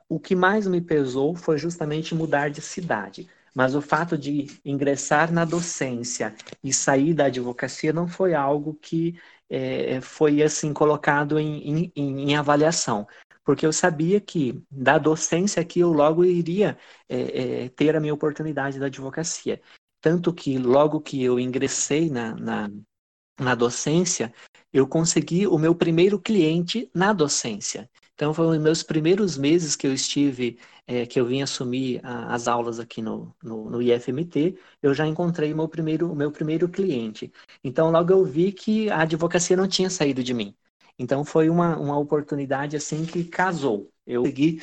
o 0.09 0.19
que 0.19 0.35
mais 0.35 0.67
me 0.67 0.81
pesou 0.81 1.35
foi 1.35 1.59
justamente 1.59 2.15
mudar 2.15 2.51
de 2.51 2.61
cidade. 2.61 3.29
Mas 3.55 3.75
o 3.75 3.83
fato 3.83 4.17
de 4.17 4.47
ingressar 4.65 5.31
na 5.31 5.45
docência 5.45 6.35
e 6.65 6.73
sair 6.73 7.13
da 7.13 7.27
advocacia 7.27 7.93
não 7.93 8.09
foi 8.09 8.35
algo 8.35 8.75
que 8.81 9.19
é, 9.51 10.01
foi 10.01 10.43
assim 10.43 10.73
colocado 10.73 11.39
em, 11.39 11.91
em, 11.95 12.31
em, 12.31 12.37
avaliação, 12.37 13.07
porque 13.45 13.67
eu 13.67 13.73
sabia 13.73 14.19
que 14.19 14.63
da 14.71 14.97
docência 14.97 15.61
aqui 15.61 15.81
eu 15.81 15.93
logo 15.93 16.25
iria 16.25 16.79
é, 17.07 17.65
é, 17.65 17.69
ter 17.69 17.95
a 17.95 18.01
minha 18.01 18.15
oportunidade 18.15 18.79
da 18.79 18.87
advocacia. 18.87 19.61
Tanto 20.01 20.33
que 20.33 20.57
logo 20.57 21.01
que 21.01 21.23
eu 21.23 21.39
ingressei 21.39 22.09
na, 22.09 22.35
na, 22.35 22.71
na 23.39 23.55
docência, 23.55 24.33
eu 24.73 24.87
consegui 24.87 25.47
o 25.47 25.59
meu 25.59 25.75
primeiro 25.75 26.19
cliente 26.19 26.91
na 26.95 27.13
docência. 27.13 27.91
Então, 28.23 28.31
os 28.31 28.59
meus 28.59 28.85
primeiros 28.85 29.37
meses 29.37 29.75
que 29.75 29.85
eu 29.85 29.93
estive, 29.93 30.57
é, 30.87 31.05
que 31.05 31.19
eu 31.19 31.27
vim 31.27 31.43
assumir 31.43 32.01
a, 32.05 32.33
as 32.33 32.47
aulas 32.47 32.79
aqui 32.79 33.03
no, 33.03 33.35
no, 33.43 33.69
no, 33.69 33.83
IFMT, 33.83 34.57
eu 34.81 34.95
já 34.95 35.05
encontrei 35.05 35.53
meu 35.53 35.69
primeiro, 35.69 36.15
meu 36.15 36.31
primeiro 36.31 36.69
cliente. 36.69 37.33
Então, 37.65 37.91
logo 37.91 38.13
eu 38.13 38.25
vi 38.25 38.53
que 38.53 38.89
a 38.91 39.01
advocacia 39.01 39.57
não 39.57 39.67
tinha 39.67 39.91
saído 39.91 40.23
de 40.23 40.33
mim. 40.33 40.55
Então, 40.97 41.25
foi 41.25 41.51
uma, 41.51 41.77
uma 41.77 41.99
oportunidade 41.99 42.77
assim 42.77 43.05
que 43.05 43.25
casou. 43.25 43.91
Eu 44.07 44.23
consegui 44.23 44.63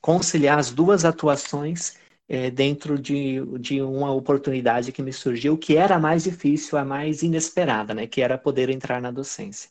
conciliar 0.00 0.60
as 0.60 0.70
duas 0.70 1.04
atuações 1.04 1.96
é, 2.28 2.52
dentro 2.52 2.96
de, 2.96 3.44
de 3.58 3.82
uma 3.82 4.14
oportunidade 4.14 4.92
que 4.92 5.02
me 5.02 5.12
surgiu, 5.12 5.58
que 5.58 5.76
era 5.76 5.96
a 5.96 6.00
mais 6.00 6.22
difícil, 6.22 6.78
a 6.78 6.84
mais 6.84 7.20
inesperada, 7.24 7.94
né? 7.94 8.06
Que 8.06 8.22
era 8.22 8.38
poder 8.38 8.70
entrar 8.70 9.02
na 9.02 9.10
docência. 9.10 9.68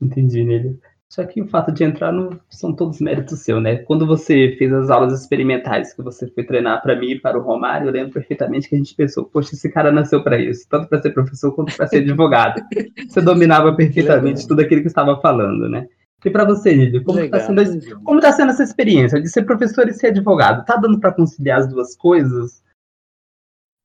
Entendi, 0.00 0.44
Nele. 0.44 0.78
Só 1.12 1.26
que 1.26 1.42
o 1.42 1.46
fato 1.46 1.70
de 1.70 1.84
entrar 1.84 2.10
não 2.10 2.40
são 2.48 2.74
todos 2.74 2.98
méritos 2.98 3.40
seu, 3.40 3.60
né? 3.60 3.76
Quando 3.76 4.06
você 4.06 4.56
fez 4.58 4.72
as 4.72 4.88
aulas 4.88 5.20
experimentais, 5.20 5.92
que 5.92 6.00
você 6.00 6.26
foi 6.26 6.42
treinar 6.42 6.80
para 6.80 6.96
mim 6.98 7.10
e 7.10 7.20
para 7.20 7.38
o 7.38 7.42
Romário, 7.42 7.86
eu 7.86 7.92
lembro 7.92 8.14
perfeitamente 8.14 8.66
que 8.66 8.74
a 8.74 8.78
gente 8.78 8.94
pensou, 8.94 9.26
poxa, 9.26 9.54
esse 9.54 9.70
cara 9.70 9.92
nasceu 9.92 10.24
para 10.24 10.40
isso, 10.40 10.66
tanto 10.70 10.88
para 10.88 11.02
ser 11.02 11.10
professor 11.10 11.54
quanto 11.54 11.76
para 11.76 11.86
ser 11.86 11.98
advogado. 12.08 12.62
você 13.06 13.20
dominava 13.20 13.76
perfeitamente 13.76 14.48
tudo 14.48 14.62
aquilo 14.62 14.80
que 14.80 14.86
estava 14.86 15.20
falando, 15.20 15.68
né? 15.68 15.86
E 16.24 16.30
para 16.30 16.46
você, 16.46 16.72
Lídio, 16.72 17.04
como 17.04 17.20
está 17.20 17.40
sendo, 17.40 18.20
tá 18.22 18.32
sendo 18.32 18.50
essa 18.52 18.62
experiência 18.62 19.20
de 19.20 19.28
ser 19.28 19.42
professor 19.42 19.86
e 19.88 19.92
ser 19.92 20.06
advogado? 20.06 20.64
Tá 20.64 20.76
dando 20.76 20.98
para 20.98 21.12
conciliar 21.12 21.58
as 21.58 21.68
duas 21.68 21.94
coisas? 21.94 22.62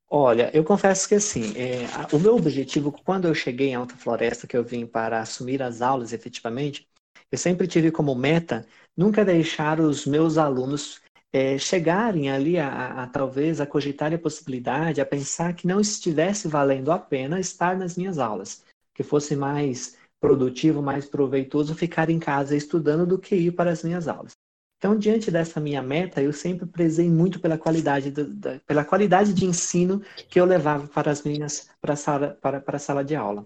Olha, 0.09 0.49
eu 0.53 0.63
confesso 0.63 1.09
que 1.09 1.15
assim, 1.15 1.53
é, 1.57 1.87
o 2.15 2.19
meu 2.19 2.37
objetivo, 2.37 2.89
quando 3.03 3.27
eu 3.27 3.35
cheguei 3.35 3.71
em 3.71 3.75
Alta 3.75 3.95
Floresta, 3.97 4.47
que 4.47 4.55
eu 4.55 4.63
vim 4.63 4.85
para 4.85 5.19
assumir 5.19 5.61
as 5.61 5.81
aulas 5.81 6.13
efetivamente, 6.13 6.87
eu 7.31 7.37
sempre 7.37 7.67
tive 7.67 7.91
como 7.91 8.15
meta 8.15 8.65
nunca 8.95 9.23
deixar 9.23 9.79
os 9.79 10.05
meus 10.05 10.37
alunos 10.37 11.01
é, 11.31 11.57
chegarem 11.57 12.31
ali 12.31 12.57
a, 12.57 12.67
a, 12.67 13.03
a, 13.03 13.07
talvez 13.07 13.59
a 13.59 13.65
cogitar 13.65 14.13
a 14.13 14.17
possibilidade, 14.17 15.01
a 15.01 15.05
pensar 15.05 15.53
que 15.53 15.67
não 15.67 15.79
estivesse 15.79 16.47
valendo 16.47 16.91
a 16.91 16.97
pena 16.97 17.39
estar 17.39 17.77
nas 17.77 17.97
minhas 17.97 18.17
aulas, 18.17 18.63
que 18.93 19.03
fosse 19.03 19.35
mais 19.35 19.97
produtivo, 20.19 20.81
mais 20.81 21.05
proveitoso 21.05 21.75
ficar 21.75 22.09
em 22.09 22.17
casa 22.17 22.55
estudando 22.55 23.05
do 23.05 23.19
que 23.19 23.35
ir 23.35 23.51
para 23.51 23.71
as 23.71 23.83
minhas 23.83 24.07
aulas. 24.07 24.31
Então, 24.77 24.97
diante 24.97 25.31
dessa 25.31 25.59
minha 25.59 25.81
meta, 25.81 26.21
eu 26.21 26.31
sempre 26.31 26.65
prezei 26.65 27.09
muito 27.09 27.39
pela 27.39 27.57
qualidade, 27.57 28.11
do, 28.11 28.31
da, 28.33 28.59
pela 28.65 28.85
qualidade 28.85 29.33
de 29.33 29.45
ensino 29.45 30.01
que 30.29 30.39
eu 30.39 30.45
levava 30.45 30.87
para 30.87 31.11
as 31.11 31.23
minhas 31.23 31.69
para 31.81 31.93
a 31.93 31.97
sala, 31.97 32.37
para, 32.39 32.61
para 32.61 32.77
a 32.77 32.79
sala 32.79 33.03
de 33.03 33.15
aula. 33.15 33.45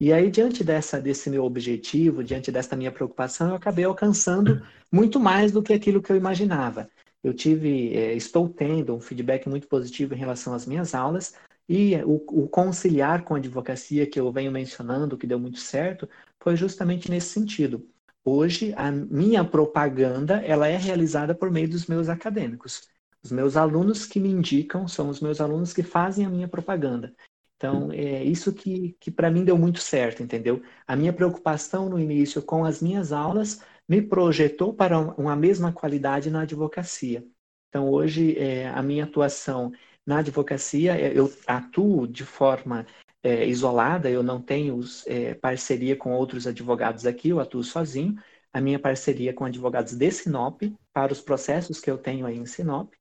E 0.00 0.12
aí, 0.12 0.30
diante 0.30 0.62
dessa, 0.62 1.00
desse 1.00 1.28
meu 1.28 1.44
objetivo, 1.44 2.22
diante 2.22 2.52
dessa 2.52 2.76
minha 2.76 2.92
preocupação, 2.92 3.48
eu 3.48 3.54
acabei 3.56 3.84
alcançando 3.84 4.62
muito 4.92 5.18
mais 5.18 5.50
do 5.50 5.62
que 5.62 5.72
aquilo 5.72 6.00
que 6.00 6.12
eu 6.12 6.16
imaginava. 6.16 6.88
Eu 7.22 7.34
tive, 7.34 7.94
é, 7.96 8.14
estou 8.14 8.48
tendo 8.48 8.94
um 8.94 9.00
feedback 9.00 9.48
muito 9.48 9.66
positivo 9.66 10.14
em 10.14 10.18
relação 10.18 10.54
às 10.54 10.66
minhas 10.66 10.94
aulas 10.94 11.34
e 11.68 11.96
o, 12.04 12.44
o 12.44 12.48
conciliar 12.48 13.24
com 13.24 13.34
a 13.34 13.38
advocacia 13.38 14.06
que 14.06 14.18
eu 14.20 14.30
venho 14.32 14.52
mencionando, 14.52 15.18
que 15.18 15.26
deu 15.26 15.38
muito 15.38 15.58
certo, 15.58 16.08
foi 16.40 16.56
justamente 16.56 17.10
nesse 17.10 17.28
sentido. 17.28 17.84
Hoje, 18.24 18.72
a 18.76 18.92
minha 18.92 19.44
propaganda 19.44 20.40
ela 20.42 20.68
é 20.68 20.76
realizada 20.76 21.34
por 21.34 21.50
meio 21.50 21.68
dos 21.68 21.86
meus 21.86 22.08
acadêmicos. 22.08 22.88
Os 23.22 23.32
meus 23.32 23.56
alunos 23.56 24.06
que 24.06 24.20
me 24.20 24.28
indicam 24.28 24.86
são 24.86 25.08
os 25.08 25.20
meus 25.20 25.40
alunos 25.40 25.72
que 25.72 25.82
fazem 25.82 26.24
a 26.24 26.30
minha 26.30 26.46
propaganda. 26.46 27.12
Então, 27.58 27.90
é 27.92 28.22
isso 28.22 28.52
que, 28.54 28.96
que 29.00 29.10
para 29.10 29.30
mim 29.30 29.44
deu 29.44 29.58
muito 29.58 29.80
certo, 29.80 30.22
entendeu? 30.22 30.62
A 30.86 30.94
minha 30.94 31.12
preocupação 31.12 31.88
no 31.88 31.98
início 31.98 32.40
com 32.40 32.64
as 32.64 32.80
minhas 32.80 33.12
aulas 33.12 33.60
me 33.88 34.00
projetou 34.00 34.72
para 34.72 34.96
uma 34.96 35.34
mesma 35.34 35.72
qualidade 35.72 36.30
na 36.30 36.42
advocacia. 36.42 37.26
Então, 37.68 37.90
hoje, 37.90 38.38
é, 38.38 38.68
a 38.68 38.80
minha 38.80 39.04
atuação 39.04 39.72
na 40.06 40.18
advocacia, 40.18 40.96
é, 40.96 41.18
eu 41.18 41.32
atuo 41.48 42.06
de 42.06 42.24
forma 42.24 42.86
é, 43.24 43.44
isolada, 43.46 44.08
eu 44.08 44.22
não 44.22 44.40
tenho 44.40 44.80
é, 45.06 45.34
parceria 45.34 45.96
com 45.96 46.12
outros 46.12 46.46
advogados 46.46 47.06
aqui, 47.06 47.30
eu 47.30 47.40
atuo 47.40 47.64
sozinho. 47.64 48.16
A 48.52 48.60
minha 48.60 48.78
parceria 48.78 49.34
com 49.34 49.44
advogados 49.44 49.94
de 49.94 50.10
Sinop, 50.12 50.62
para 50.92 51.12
os 51.12 51.20
processos 51.20 51.80
que 51.80 51.90
eu 51.90 51.98
tenho 51.98 52.24
aí 52.24 52.38
em 52.38 52.46
Sinop. 52.46 52.92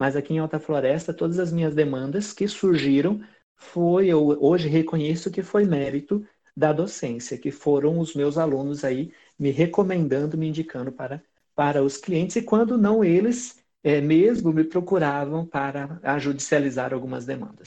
Mas 0.00 0.16
aqui 0.16 0.34
em 0.34 0.38
Alta 0.38 0.58
Floresta, 0.58 1.12
todas 1.14 1.38
as 1.38 1.52
minhas 1.52 1.74
demandas 1.74 2.32
que 2.32 2.48
surgiram 2.48 3.20
foi, 3.56 4.08
eu 4.08 4.36
hoje 4.40 4.68
reconheço 4.68 5.30
que 5.30 5.42
foi 5.42 5.64
mérito 5.64 6.24
da 6.56 6.72
docência, 6.72 7.38
que 7.38 7.50
foram 7.50 7.98
os 7.98 8.14
meus 8.14 8.38
alunos 8.38 8.84
aí 8.84 9.12
me 9.38 9.50
recomendando, 9.50 10.38
me 10.38 10.48
indicando 10.48 10.92
para, 10.92 11.22
para 11.54 11.82
os 11.82 11.96
clientes, 11.96 12.36
e 12.36 12.42
quando 12.42 12.78
não 12.78 13.04
eles 13.04 13.62
é, 13.82 14.00
mesmo 14.00 14.52
me 14.52 14.64
procuravam 14.64 15.46
para 15.46 16.18
judicializar 16.18 16.92
algumas 16.92 17.24
demandas. 17.26 17.66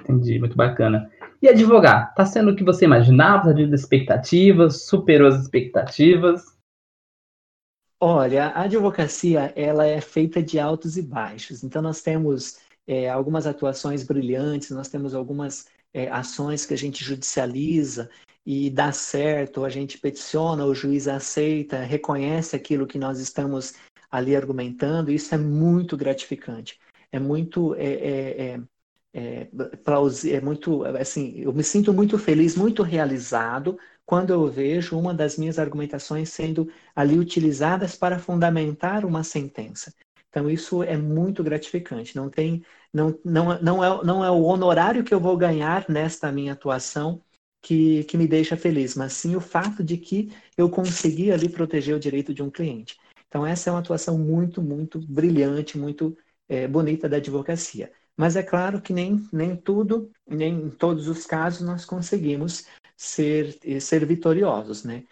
Entendi, 0.00 0.38
muito 0.38 0.56
bacana. 0.56 1.10
E 1.42 1.48
advogar, 1.48 2.10
está 2.10 2.24
sendo 2.24 2.52
o 2.52 2.56
que 2.56 2.64
você 2.64 2.84
imaginava, 2.84 3.52
de 3.52 3.62
expectativas, 3.74 4.86
superou 4.86 5.28
as 5.28 5.40
expectativas? 5.40 6.56
Olha, 7.98 8.48
a 8.48 8.62
advocacia 8.62 9.52
ela 9.56 9.86
é 9.86 10.00
feita 10.00 10.42
de 10.42 10.58
altos 10.58 10.96
e 10.96 11.02
baixos. 11.02 11.64
Então 11.64 11.80
nós 11.80 12.02
temos 12.02 12.58
é, 12.86 13.08
algumas 13.08 13.46
atuações 13.46 14.02
brilhantes, 14.02 14.70
nós 14.70 14.88
temos 14.88 15.14
algumas 15.14 15.66
é, 15.92 16.08
ações 16.08 16.64
que 16.64 16.74
a 16.74 16.78
gente 16.78 17.02
judicializa 17.04 18.08
e 18.44 18.70
dá 18.70 18.92
certo, 18.92 19.64
a 19.64 19.68
gente 19.68 19.98
peticiona, 19.98 20.64
o 20.64 20.74
juiz 20.74 21.08
aceita, 21.08 21.80
reconhece 21.80 22.54
aquilo 22.54 22.86
que 22.86 22.98
nós 22.98 23.18
estamos 23.18 23.74
ali 24.10 24.36
argumentando, 24.36 25.10
isso 25.10 25.34
é 25.34 25.38
muito 25.38 25.96
gratificante. 25.96 26.78
É 27.10 27.18
muito, 27.18 27.74
é, 27.74 27.84
é, 27.86 28.60
é, 29.14 29.40
é, 29.42 29.48
é 30.32 30.40
muito, 30.40 30.84
assim, 30.84 31.40
eu 31.40 31.52
me 31.52 31.64
sinto 31.64 31.92
muito 31.92 32.18
feliz, 32.18 32.56
muito 32.56 32.82
realizado 32.82 33.78
quando 34.04 34.30
eu 34.32 34.46
vejo 34.46 34.98
uma 34.98 35.12
das 35.12 35.36
minhas 35.36 35.58
argumentações 35.58 36.30
sendo 36.30 36.70
ali 36.94 37.18
utilizadas 37.18 37.96
para 37.96 38.18
fundamentar 38.18 39.04
uma 39.04 39.24
sentença. 39.24 39.92
Então, 40.36 40.50
isso 40.50 40.82
é 40.82 40.98
muito 40.98 41.42
gratificante. 41.42 42.14
Não 42.14 42.28
tem, 42.28 42.62
não, 42.92 43.18
não, 43.24 43.58
não, 43.62 43.82
é, 43.82 44.04
não 44.04 44.22
é 44.22 44.30
o 44.30 44.42
honorário 44.42 45.02
que 45.02 45.14
eu 45.14 45.18
vou 45.18 45.34
ganhar 45.34 45.86
nesta 45.88 46.30
minha 46.30 46.52
atuação 46.52 47.22
que, 47.62 48.04
que 48.04 48.18
me 48.18 48.28
deixa 48.28 48.54
feliz, 48.54 48.94
mas 48.94 49.14
sim 49.14 49.34
o 49.34 49.40
fato 49.40 49.82
de 49.82 49.96
que 49.96 50.30
eu 50.54 50.68
consegui 50.68 51.32
ali 51.32 51.48
proteger 51.48 51.96
o 51.96 51.98
direito 51.98 52.34
de 52.34 52.42
um 52.42 52.50
cliente. 52.50 52.98
Então, 53.26 53.46
essa 53.46 53.70
é 53.70 53.72
uma 53.72 53.78
atuação 53.78 54.18
muito, 54.18 54.60
muito 54.60 55.00
brilhante, 55.00 55.78
muito 55.78 56.14
é, 56.46 56.68
bonita 56.68 57.08
da 57.08 57.16
advocacia. 57.16 57.90
Mas 58.14 58.36
é 58.36 58.42
claro 58.42 58.82
que 58.82 58.92
nem, 58.92 59.26
nem 59.32 59.56
tudo, 59.56 60.10
nem 60.28 60.52
em 60.52 60.68
todos 60.68 61.08
os 61.08 61.24
casos, 61.24 61.62
nós 61.66 61.86
conseguimos 61.86 62.66
ser, 62.94 63.58
ser 63.80 64.04
vitoriosos, 64.04 64.84
né? 64.84 65.02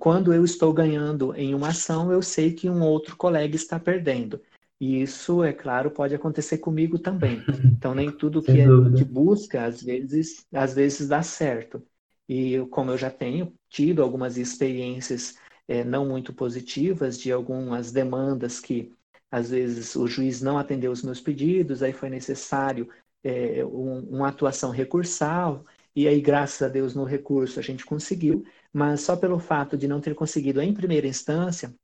Quando 0.00 0.34
eu 0.34 0.44
estou 0.44 0.70
ganhando 0.74 1.34
em 1.34 1.54
uma 1.54 1.68
ação, 1.68 2.12
eu 2.12 2.20
sei 2.20 2.52
que 2.52 2.68
um 2.68 2.82
outro 2.82 3.16
colega 3.16 3.56
está 3.56 3.78
perdendo. 3.78 4.38
E 4.80 5.02
isso, 5.02 5.42
é 5.42 5.52
claro, 5.52 5.90
pode 5.90 6.14
acontecer 6.14 6.58
comigo 6.58 6.98
também. 6.98 7.42
Então, 7.76 7.94
nem 7.94 8.10
tudo 8.10 8.42
que 8.42 8.50
a 8.50 8.66
gente 8.66 9.04
busca, 9.04 9.64
às 9.64 9.82
vezes, 9.82 10.46
às 10.52 10.74
vezes 10.74 11.08
dá 11.08 11.22
certo. 11.22 11.82
E 12.28 12.58
como 12.70 12.90
eu 12.90 12.98
já 12.98 13.10
tenho 13.10 13.54
tido 13.68 14.02
algumas 14.02 14.36
experiências 14.36 15.36
é, 15.68 15.84
não 15.84 16.06
muito 16.06 16.32
positivas 16.32 17.18
de 17.18 17.30
algumas 17.30 17.92
demandas 17.92 18.58
que, 18.58 18.92
às 19.30 19.50
vezes, 19.50 19.94
o 19.94 20.06
juiz 20.06 20.40
não 20.40 20.58
atendeu 20.58 20.90
os 20.90 21.02
meus 21.02 21.20
pedidos, 21.20 21.82
aí 21.82 21.92
foi 21.92 22.08
necessário 22.08 22.88
é, 23.22 23.64
um, 23.64 24.00
uma 24.08 24.28
atuação 24.28 24.70
recursal, 24.70 25.64
e 25.94 26.06
aí, 26.06 26.20
graças 26.20 26.62
a 26.62 26.68
Deus, 26.68 26.94
no 26.94 27.04
recurso 27.04 27.58
a 27.58 27.62
gente 27.62 27.84
conseguiu, 27.84 28.44
mas 28.72 29.00
só 29.00 29.16
pelo 29.16 29.38
fato 29.38 29.76
de 29.76 29.88
não 29.88 30.00
ter 30.00 30.14
conseguido 30.14 30.60
em 30.60 30.74
primeira 30.74 31.06
instância, 31.06 31.74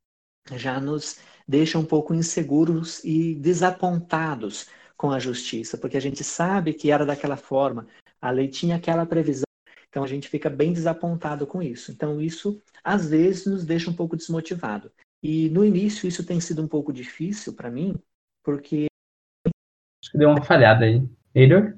já 0.55 0.81
nos 0.81 1.19
deixa 1.47 1.79
um 1.79 1.85
pouco 1.85 2.15
inseguros 2.15 3.03
e 3.05 3.35
desapontados 3.35 4.69
com 4.97 5.11
a 5.11 5.19
justiça, 5.19 5.77
porque 5.77 5.97
a 5.97 6.01
gente 6.01 6.23
sabe 6.23 6.73
que 6.73 6.91
era 6.91 7.05
daquela 7.05 7.37
forma, 7.37 7.87
a 8.21 8.31
lei 8.31 8.49
tinha 8.49 8.77
aquela 8.77 9.05
previsão, 9.05 9.45
então 9.89 10.05
a 10.05 10.07
gente 10.07 10.29
fica 10.29 10.49
bem 10.49 10.73
desapontado 10.73 11.47
com 11.47 11.61
isso. 11.61 11.91
Então 11.91 12.21
isso 12.21 12.63
às 12.85 13.11
vezes 13.11 13.47
nos 13.47 13.65
deixa 13.65 13.91
um 13.91 13.95
pouco 13.95 14.17
desmotivado. 14.17 14.91
E 15.23 15.49
no 15.51 15.65
início 15.65 16.09
isso 16.09 16.25
tem 16.25 16.41
sido 16.41 16.63
um 16.63 16.69
pouco 16.69 16.93
difícil 16.93 17.53
para 17.55 17.71
mim, 17.71 17.95
porque 18.43 18.87
acho 19.47 20.13
que 20.13 20.19
deu 20.19 20.31
uma 20.31 20.43
falhada 20.43 20.85
aí. 20.85 21.03
Neidor? 21.35 21.77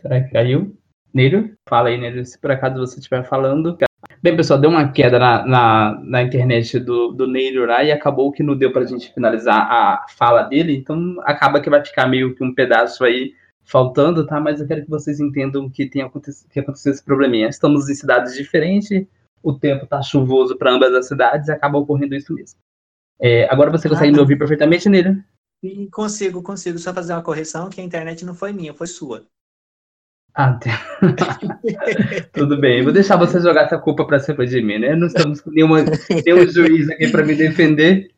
Será 0.00 0.22
que 0.24 0.32
caiu? 0.32 0.76
Neidor? 1.12 1.54
Fala 1.68 1.88
aí, 1.88 1.98
Neidor, 1.98 2.24
se 2.24 2.38
por 2.38 2.50
acaso 2.50 2.78
você 2.78 2.98
estiver 2.98 3.26
falando. 3.28 3.76
Bem, 4.22 4.36
pessoal, 4.36 4.60
deu 4.60 4.70
uma 4.70 4.90
queda 4.90 5.18
na, 5.18 5.46
na, 5.46 6.00
na 6.04 6.22
internet 6.22 6.78
do, 6.78 7.12
do 7.12 7.26
lá 7.66 7.82
e 7.84 7.92
acabou 7.92 8.32
que 8.32 8.42
não 8.42 8.56
deu 8.56 8.72
para 8.72 8.82
a 8.82 8.86
gente 8.86 9.12
finalizar 9.12 9.70
a 9.70 10.06
fala 10.08 10.42
dele, 10.42 10.76
então 10.76 11.16
acaba 11.22 11.60
que 11.60 11.70
vai 11.70 11.84
ficar 11.84 12.06
meio 12.06 12.34
que 12.34 12.44
um 12.44 12.54
pedaço 12.54 13.04
aí 13.04 13.32
faltando, 13.64 14.26
tá? 14.26 14.40
Mas 14.40 14.60
eu 14.60 14.66
quero 14.66 14.82
que 14.82 14.90
vocês 14.90 15.20
entendam 15.20 15.68
que 15.68 15.86
tem 15.86 16.02
acontecido, 16.02 16.48
que 16.50 16.60
aconteceu 16.60 16.92
esse 16.92 17.04
probleminha. 17.04 17.48
Estamos 17.48 17.88
em 17.88 17.94
cidades 17.94 18.34
diferentes, 18.34 19.06
o 19.42 19.52
tempo 19.52 19.86
tá 19.86 20.02
chuvoso 20.02 20.56
para 20.56 20.72
ambas 20.72 20.92
as 20.94 21.06
cidades 21.06 21.48
e 21.48 21.52
acaba 21.52 21.78
ocorrendo 21.78 22.14
isso 22.14 22.32
mesmo. 22.34 22.58
É, 23.20 23.48
agora 23.50 23.70
você 23.70 23.88
consegue 23.88 24.10
ah, 24.10 24.12
me 24.12 24.20
ouvir 24.20 24.36
perfeitamente, 24.36 24.88
Neylor? 24.88 25.16
Consigo, 25.92 26.42
consigo. 26.42 26.78
Só 26.78 26.92
fazer 26.92 27.12
uma 27.12 27.22
correção 27.22 27.70
que 27.70 27.80
a 27.80 27.84
internet 27.84 28.24
não 28.24 28.34
foi 28.34 28.52
minha, 28.52 28.74
foi 28.74 28.86
sua. 28.86 29.24
Ah, 30.34 30.58
tudo 32.32 32.58
bem. 32.58 32.82
Vou 32.82 32.92
deixar 32.92 33.16
você 33.16 33.38
jogar 33.40 33.64
essa 33.64 33.78
culpa 33.78 34.06
para 34.06 34.18
cima 34.18 34.46
de 34.46 34.62
mim, 34.62 34.78
né? 34.78 34.96
Não 34.96 35.06
estamos 35.06 35.40
com 35.40 35.50
nenhuma, 35.50 35.84
nenhum 36.24 36.48
juiz 36.48 36.88
aqui 36.88 37.08
para 37.08 37.24
me 37.24 37.34
defender. 37.34 38.08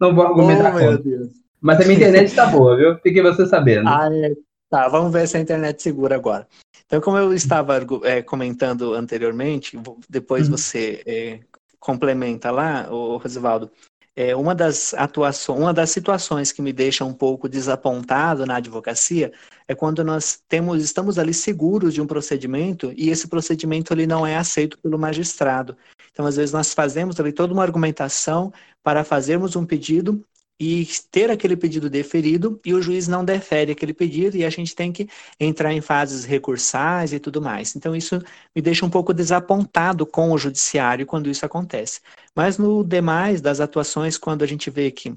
Não 0.00 0.14
vou 0.14 0.26
argumentar 0.26 0.74
oh, 0.76 0.78
contra. 0.78 1.28
Mas 1.60 1.80
a 1.80 1.84
minha 1.84 1.96
internet 1.96 2.26
está 2.26 2.46
boa, 2.46 2.76
viu? 2.76 2.98
Fiquei 2.98 3.20
você 3.22 3.46
sabendo. 3.46 3.88
Ah, 3.88 4.08
é. 4.12 4.32
Tá, 4.68 4.88
vamos 4.88 5.12
ver 5.12 5.26
se 5.26 5.36
a 5.36 5.40
internet 5.40 5.82
segura 5.82 6.14
agora. 6.14 6.46
Então, 6.86 7.00
como 7.00 7.18
eu 7.18 7.32
estava 7.32 7.80
é, 8.04 8.22
comentando 8.22 8.94
anteriormente, 8.94 9.78
depois 10.08 10.48
uhum. 10.48 10.56
você 10.56 11.02
é, 11.06 11.40
complementa 11.80 12.50
lá, 12.50 12.88
o 12.90 13.16
Rosivaldo. 13.16 13.70
É, 14.14 14.34
uma 14.34 14.54
das 14.54 14.94
atuações, 14.94 15.58
uma 15.58 15.74
das 15.74 15.90
situações 15.90 16.50
que 16.50 16.62
me 16.62 16.72
deixa 16.72 17.04
um 17.04 17.12
pouco 17.12 17.48
desapontado 17.48 18.46
na 18.46 18.56
advocacia 18.56 19.32
é 19.68 19.74
quando 19.74 20.04
nós 20.04 20.40
temos, 20.48 20.82
estamos 20.82 21.18
ali 21.18 21.34
seguros 21.34 21.94
de 21.94 22.00
um 22.00 22.06
procedimento 22.06 22.92
e 22.96 23.10
esse 23.10 23.28
procedimento 23.28 23.92
ele 23.92 24.06
não 24.06 24.26
é 24.26 24.36
aceito 24.36 24.78
pelo 24.78 24.98
magistrado. 24.98 25.76
Então, 26.12 26.26
às 26.26 26.36
vezes 26.36 26.52
nós 26.52 26.72
fazemos 26.72 27.18
ali 27.20 27.32
toda 27.32 27.52
uma 27.52 27.62
argumentação 27.62 28.52
para 28.82 29.04
fazermos 29.04 29.56
um 29.56 29.66
pedido 29.66 30.24
e 30.58 30.88
ter 31.10 31.30
aquele 31.30 31.56
pedido 31.56 31.90
deferido 31.90 32.58
e 32.64 32.72
o 32.72 32.80
juiz 32.80 33.06
não 33.06 33.24
defere 33.24 33.72
aquele 33.72 33.92
pedido 33.92 34.36
e 34.36 34.44
a 34.44 34.48
gente 34.50 34.74
tem 34.74 34.90
que 34.90 35.06
entrar 35.38 35.72
em 35.72 35.82
fases 35.82 36.24
recursais 36.24 37.12
e 37.12 37.18
tudo 37.18 37.42
mais. 37.42 37.76
Então 37.76 37.94
isso 37.94 38.18
me 38.54 38.62
deixa 38.62 38.86
um 38.86 38.90
pouco 38.90 39.12
desapontado 39.12 40.06
com 40.06 40.32
o 40.32 40.38
judiciário 40.38 41.04
quando 41.04 41.28
isso 41.28 41.44
acontece. 41.44 42.00
Mas 42.34 42.56
no 42.56 42.82
demais 42.82 43.40
das 43.42 43.60
atuações, 43.60 44.16
quando 44.16 44.42
a 44.42 44.46
gente 44.46 44.70
vê 44.70 44.90
que 44.90 45.14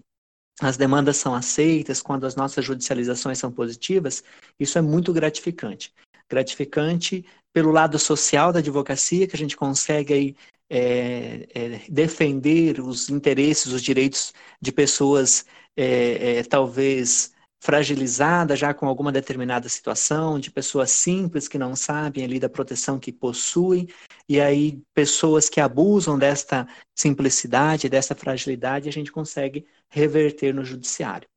as 0.62 0.78
demandas 0.78 1.18
são 1.18 1.34
aceitas, 1.34 2.02
quando 2.02 2.26
as 2.26 2.36
nossas 2.36 2.66
judicializações 2.66 3.38
são 3.38 3.52
positivas, 3.52 4.24
isso 4.60 4.78
é 4.78 4.82
muito 4.82 5.14
gratificante. 5.14 5.94
Gratificante 6.30 7.26
pelo 7.54 7.72
lado 7.72 7.98
social 7.98 8.52
da 8.52 8.60
advocacia, 8.60 9.28
que 9.28 9.36
a 9.36 9.40
gente 9.40 9.58
consegue 9.58 10.14
aí 10.14 10.36
é, 10.70 11.48
é, 11.54 11.82
defender 11.90 12.80
os 12.80 13.10
interesses, 13.10 13.74
os 13.74 13.82
direitos 13.82 14.34
de 14.62 14.72
pessoas 14.72 15.46
é, 15.76 16.40
é, 16.40 16.44
talvez 16.44 17.32
fragilizadas 17.60 18.58
já 18.58 18.74
com 18.74 18.88
alguma 18.88 19.12
determinada 19.12 19.68
situação, 19.68 20.40
de 20.40 20.50
pessoas 20.50 20.92
simples 20.92 21.48
que 21.48 21.58
não 21.58 21.76
sabem 21.76 22.24
ali 22.24 22.40
da 22.40 22.50
proteção 22.50 22.98
que 22.98 23.12
possuem, 23.12 23.88
e 24.28 24.40
aí 24.40 24.82
pessoas 24.94 25.50
que 25.50 25.60
abusam 25.60 26.18
desta 26.18 26.68
simplicidade, 26.96 27.90
dessa 27.90 28.16
fragilidade, 28.16 28.88
a 28.88 28.92
gente 28.92 29.12
consegue 29.12 29.66
reverter 29.90 30.54
no 30.54 30.64
judiciário. 30.64 31.28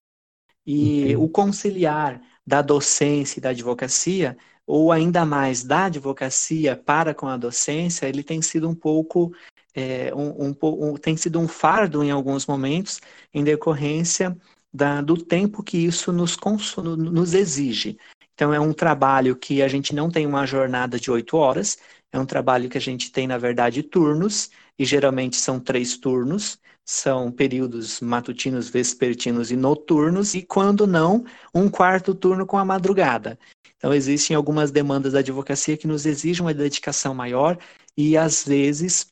E 0.65 1.17
o 1.17 1.29
conciliar 1.29 2.23
da 2.47 2.63
docência 2.63 3.41
e 3.41 3.43
da 3.43 3.51
advocacia 3.51 4.37
ou 4.65 4.93
ainda 4.93 5.25
mais 5.25 5.65
da 5.65 5.87
advocacia 5.87 6.77
para 6.77 7.13
com 7.13 7.27
a 7.27 7.37
docência, 7.37 8.07
ele 8.07 8.23
tem 8.23 8.41
sido 8.41 8.69
um 8.69 8.75
pouco, 8.75 9.35
é, 9.75 10.15
um, 10.15 10.51
um, 10.51 10.57
um, 10.63 10.97
tem 10.97 11.17
sido 11.17 11.41
um 11.41 11.49
fardo 11.49 12.05
em 12.05 12.13
alguns 12.13 12.47
momentos, 12.47 13.01
em 13.35 13.43
decorrência 13.43 14.37
da, 14.73 15.01
do 15.01 15.17
tempo 15.17 15.63
que 15.63 15.79
isso 15.79 16.13
nos, 16.13 16.37
nos 16.77 17.35
exige. 17.35 17.99
Então, 18.35 18.53
é 18.53 18.59
um 18.59 18.73
trabalho 18.73 19.37
que 19.37 19.63
a 19.63 19.69
gente 19.69 19.95
não 19.95 20.11
tem 20.11 20.27
uma 20.27 20.47
jornada 20.47 20.99
de 20.99 21.11
oito 21.11 21.37
horas, 21.37 21.79
é 22.11 22.19
um 22.19 22.27
trabalho 22.27 22.69
que 22.69 22.79
a 22.79 22.81
gente 22.81 23.13
tem, 23.13 23.27
na 23.27 23.39
verdade, 23.39 23.83
turnos, 23.83 24.51
e 24.79 24.85
geralmente 24.85 25.37
são 25.37 25.61
três 25.61 25.97
turnos, 25.97 26.59
são 26.85 27.31
períodos 27.31 28.01
matutinos, 28.01 28.69
vespertinos 28.69 29.51
e 29.51 29.57
noturnos, 29.57 30.35
e 30.35 30.43
quando 30.43 30.87
não, 30.87 31.25
um 31.55 31.69
quarto 31.69 32.15
turno 32.15 32.47
com 32.47 32.59
a 32.59 32.65
madrugada. 32.65 33.39
Então, 33.77 33.93
existem 33.93 34.35
algumas 34.35 34.71
demandas 34.71 35.13
da 35.13 35.19
advocacia 35.19 35.77
que 35.77 35.87
nos 35.87 36.07
exigem 36.07 36.45
uma 36.45 36.55
dedicação 36.55 37.15
maior 37.15 37.59
e, 37.97 38.17
às 38.17 38.45
vezes, 38.45 39.12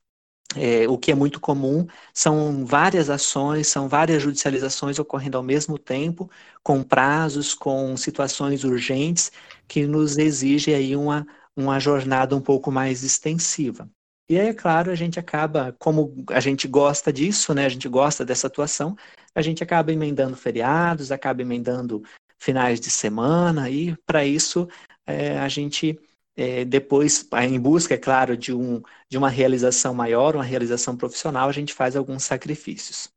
é, 0.56 0.88
o 0.88 0.98
que 0.98 1.12
é 1.12 1.14
muito 1.14 1.40
comum 1.40 1.86
são 2.12 2.64
várias 2.66 3.08
ações, 3.08 3.68
são 3.68 3.88
várias 3.88 4.22
judicializações 4.22 4.98
ocorrendo 4.98 5.36
ao 5.36 5.42
mesmo 5.42 5.78
tempo, 5.78 6.30
com 6.62 6.82
prazos, 6.82 7.54
com 7.54 7.96
situações 7.96 8.64
urgentes, 8.64 9.30
que 9.68 9.86
nos 9.86 10.18
exige 10.18 10.74
aí 10.74 10.96
uma, 10.96 11.26
uma 11.56 11.78
jornada 11.78 12.34
um 12.36 12.40
pouco 12.40 12.70
mais 12.72 13.02
extensiva. 13.04 13.88
E 14.28 14.38
aí, 14.38 14.48
é 14.48 14.54
claro, 14.54 14.90
a 14.90 14.94
gente 14.94 15.18
acaba, 15.18 15.74
como 15.78 16.24
a 16.30 16.38
gente 16.38 16.68
gosta 16.68 17.12
disso, 17.12 17.52
né? 17.52 17.66
A 17.66 17.68
gente 17.68 17.88
gosta 17.88 18.24
dessa 18.24 18.46
atuação, 18.46 18.96
a 19.34 19.42
gente 19.42 19.62
acaba 19.62 19.92
emendando 19.92 20.36
feriados, 20.36 21.10
acaba 21.10 21.42
emendando 21.42 22.02
finais 22.38 22.80
de 22.80 22.90
semana, 22.90 23.68
e 23.68 23.96
para 24.06 24.24
isso 24.24 24.68
é, 25.06 25.38
a 25.38 25.48
gente 25.48 25.98
é, 26.40 26.64
depois, 26.64 27.28
em 27.42 27.60
busca, 27.60 27.92
é 27.92 27.98
claro, 27.98 28.34
de, 28.34 28.54
um, 28.54 28.80
de 29.10 29.18
uma 29.18 29.28
realização 29.28 29.92
maior, 29.92 30.34
uma 30.34 30.42
realização 30.42 30.96
profissional, 30.96 31.50
a 31.50 31.52
gente 31.52 31.74
faz 31.74 31.94
alguns 31.94 32.24
sacrifícios. 32.24 33.10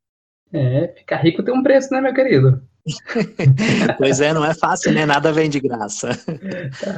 É, 0.52 0.88
ficar 0.98 1.16
rico 1.16 1.42
tem 1.42 1.54
um 1.54 1.62
preço, 1.62 1.88
né, 1.90 2.02
meu 2.02 2.12
querido? 2.12 2.62
pois 3.96 4.20
é, 4.20 4.34
não 4.34 4.44
é 4.44 4.52
fácil, 4.52 4.92
né? 4.92 5.06
Nada 5.06 5.32
vem 5.32 5.48
de 5.48 5.58
graça. 5.58 6.10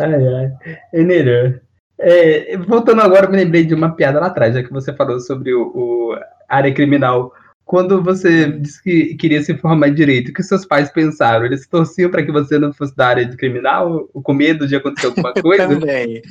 Ai, 0.00 0.28
ai. 0.28 0.78
Enelho, 0.92 1.60
é, 1.96 2.56
voltando 2.56 3.02
agora, 3.02 3.28
me 3.28 3.36
lembrei 3.36 3.64
de 3.64 3.74
uma 3.74 3.94
piada 3.94 4.18
lá 4.18 4.26
atrás, 4.26 4.52
já 4.52 4.64
que 4.64 4.72
você 4.72 4.92
falou 4.92 5.20
sobre 5.20 5.54
o, 5.54 5.70
o 5.74 6.18
área 6.48 6.74
criminal 6.74 7.32
quando 7.66 8.00
você 8.00 8.52
disse 8.52 8.80
que 8.80 9.16
queria 9.16 9.42
se 9.42 9.58
formar 9.58 9.88
em 9.88 9.94
direito, 9.94 10.28
o 10.28 10.32
que 10.32 10.40
seus 10.40 10.64
pais 10.64 10.88
pensaram? 10.88 11.44
Eles 11.44 11.66
torciam 11.66 12.08
para 12.08 12.24
que 12.24 12.30
você 12.30 12.60
não 12.60 12.72
fosse 12.72 12.94
da 12.94 13.08
área 13.08 13.26
de 13.26 13.36
criminal, 13.36 14.06
com 14.06 14.32
medo 14.32 14.68
de 14.68 14.76
acontecer 14.76 15.08
alguma 15.08 15.34
coisa? 15.42 15.68
também, 15.68 16.22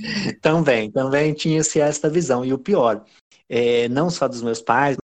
também, 0.41 0.91
também 0.91 1.33
tinha-se 1.33 1.81
essa 1.81 2.09
visão. 2.09 2.45
E 2.45 2.53
o 2.53 2.57
pior, 2.57 3.03
é, 3.49 3.89
não 3.89 4.09
só 4.09 4.29
dos 4.29 4.41
meus 4.41 4.61
pais, 4.61 4.95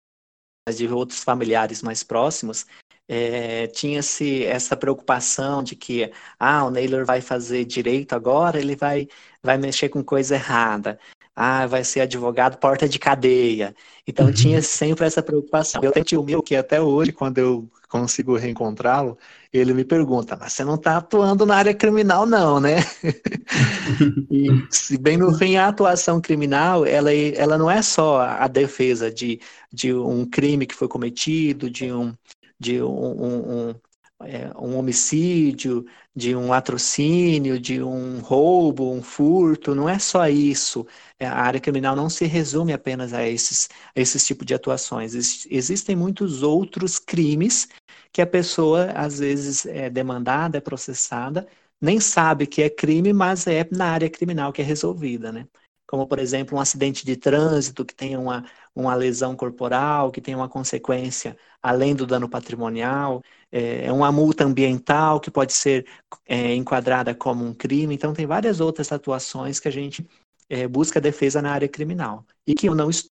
mas 0.68 0.78
de 0.78 0.86
outros 0.86 1.24
familiares 1.24 1.82
mais 1.82 2.04
próximos, 2.04 2.64
é, 3.08 3.66
tinha-se 3.66 4.44
essa 4.44 4.76
preocupação 4.76 5.64
de 5.64 5.74
que, 5.74 6.12
ah, 6.38 6.64
o 6.64 6.70
Naylor 6.70 7.04
vai 7.04 7.20
fazer 7.20 7.64
direito 7.64 8.14
agora, 8.14 8.60
ele 8.60 8.76
vai, 8.76 9.08
vai 9.42 9.58
mexer 9.58 9.88
com 9.88 10.04
coisa 10.04 10.36
errada 10.36 10.96
ah, 11.42 11.66
vai 11.66 11.82
ser 11.82 12.00
advogado 12.00 12.58
porta 12.58 12.86
de 12.86 12.98
cadeia. 12.98 13.74
Então 14.06 14.26
uhum. 14.26 14.32
tinha 14.32 14.60
sempre 14.60 15.06
essa 15.06 15.22
preocupação. 15.22 15.82
Eu 15.82 15.90
tenho 15.90 16.04
tio 16.04 16.22
meu 16.22 16.42
que 16.42 16.54
até 16.54 16.82
hoje, 16.82 17.12
quando 17.12 17.38
eu 17.38 17.66
consigo 17.88 18.36
reencontrá-lo, 18.36 19.16
ele 19.50 19.72
me 19.72 19.82
pergunta, 19.82 20.36
mas 20.38 20.52
você 20.52 20.64
não 20.64 20.74
está 20.74 20.98
atuando 20.98 21.46
na 21.46 21.56
área 21.56 21.72
criminal 21.72 22.26
não, 22.26 22.60
né? 22.60 22.76
e 24.30 24.48
se 24.70 24.98
bem 24.98 25.16
no 25.16 25.34
fim 25.38 25.56
a 25.56 25.68
atuação 25.68 26.20
criminal, 26.20 26.84
ela, 26.84 27.10
ela 27.14 27.56
não 27.56 27.70
é 27.70 27.80
só 27.80 28.20
a 28.20 28.46
defesa 28.46 29.10
de, 29.10 29.40
de 29.72 29.94
um 29.94 30.26
crime 30.26 30.66
que 30.66 30.74
foi 30.74 30.88
cometido, 30.88 31.70
de 31.70 31.90
um, 31.90 32.14
de 32.58 32.82
um, 32.82 32.86
um, 32.86 33.68
um 33.70 33.74
é, 34.22 34.50
um 34.58 34.76
homicídio, 34.76 35.84
de 36.14 36.34
um 36.36 36.48
latrocínio, 36.48 37.58
de 37.58 37.82
um 37.82 38.20
roubo, 38.20 38.92
um 38.92 39.02
furto, 39.02 39.74
não 39.74 39.88
é 39.88 39.98
só 39.98 40.28
isso. 40.28 40.86
É, 41.18 41.26
a 41.26 41.34
área 41.36 41.60
criminal 41.60 41.96
não 41.96 42.10
se 42.10 42.26
resume 42.26 42.72
apenas 42.72 43.12
a 43.12 43.26
esses, 43.26 43.68
a 43.94 44.00
esses 44.00 44.26
tipos 44.26 44.46
de 44.46 44.54
atuações. 44.54 45.14
Existem 45.50 45.96
muitos 45.96 46.42
outros 46.42 46.98
crimes 46.98 47.68
que 48.12 48.20
a 48.20 48.26
pessoa, 48.26 48.90
às 48.92 49.18
vezes, 49.18 49.66
é 49.66 49.88
demandada, 49.90 50.58
é 50.58 50.60
processada, 50.60 51.46
nem 51.80 52.00
sabe 52.00 52.46
que 52.46 52.62
é 52.62 52.70
crime, 52.70 53.12
mas 53.12 53.46
é 53.46 53.66
na 53.70 53.86
área 53.86 54.10
criminal 54.10 54.52
que 54.52 54.60
é 54.62 54.64
resolvida, 54.64 55.32
né? 55.32 55.46
Como, 55.86 56.06
por 56.06 56.18
exemplo, 56.20 56.56
um 56.56 56.60
acidente 56.60 57.04
de 57.04 57.16
trânsito 57.16 57.84
que 57.84 57.94
tenha 57.94 58.18
uma, 58.20 58.44
uma 58.80 58.94
lesão 58.94 59.36
corporal, 59.36 60.10
que 60.10 60.20
tenha 60.20 60.36
uma 60.36 60.48
consequência 60.48 61.36
além 61.62 61.94
do 61.94 62.06
dano 62.06 62.28
patrimonial, 62.28 63.22
é, 63.52 63.86
é 63.86 63.92
uma 63.92 64.10
multa 64.10 64.44
ambiental 64.44 65.20
que 65.20 65.30
pode 65.30 65.52
ser 65.52 65.86
é, 66.26 66.54
enquadrada 66.54 67.14
como 67.14 67.44
um 67.44 67.54
crime. 67.54 67.94
Então, 67.94 68.14
tem 68.14 68.26
várias 68.26 68.60
outras 68.60 68.90
atuações 68.92 69.60
que 69.60 69.68
a 69.68 69.72
gente 69.72 70.06
é, 70.48 70.66
busca 70.66 71.00
defesa 71.00 71.40
na 71.40 71.52
área 71.52 71.68
criminal. 71.68 72.24
E 72.46 72.54
que 72.54 72.68
eu 72.68 72.74
não 72.74 72.90
estou 72.90 73.10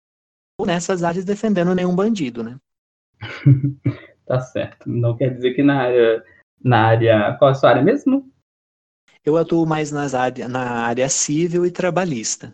nessas 0.65 1.03
áreas 1.03 1.25
defendendo 1.25 1.75
nenhum 1.75 1.95
bandido, 1.95 2.43
né? 2.43 2.57
tá 4.25 4.39
certo. 4.39 4.89
Não 4.89 5.15
quer 5.15 5.33
dizer 5.33 5.53
que 5.53 5.63
na 5.63 5.81
área, 5.81 6.25
na 6.63 6.85
área. 6.85 7.35
Qual 7.37 7.49
é 7.49 7.51
a 7.51 7.55
sua 7.55 7.69
área 7.71 7.81
mesmo? 7.81 8.31
Eu 9.23 9.37
atuo 9.37 9.65
mais 9.65 9.91
nas 9.91 10.13
área, 10.13 10.47
na 10.47 10.85
área 10.85 11.09
civil 11.09 11.65
e 11.65 11.71
trabalhista. 11.71 12.53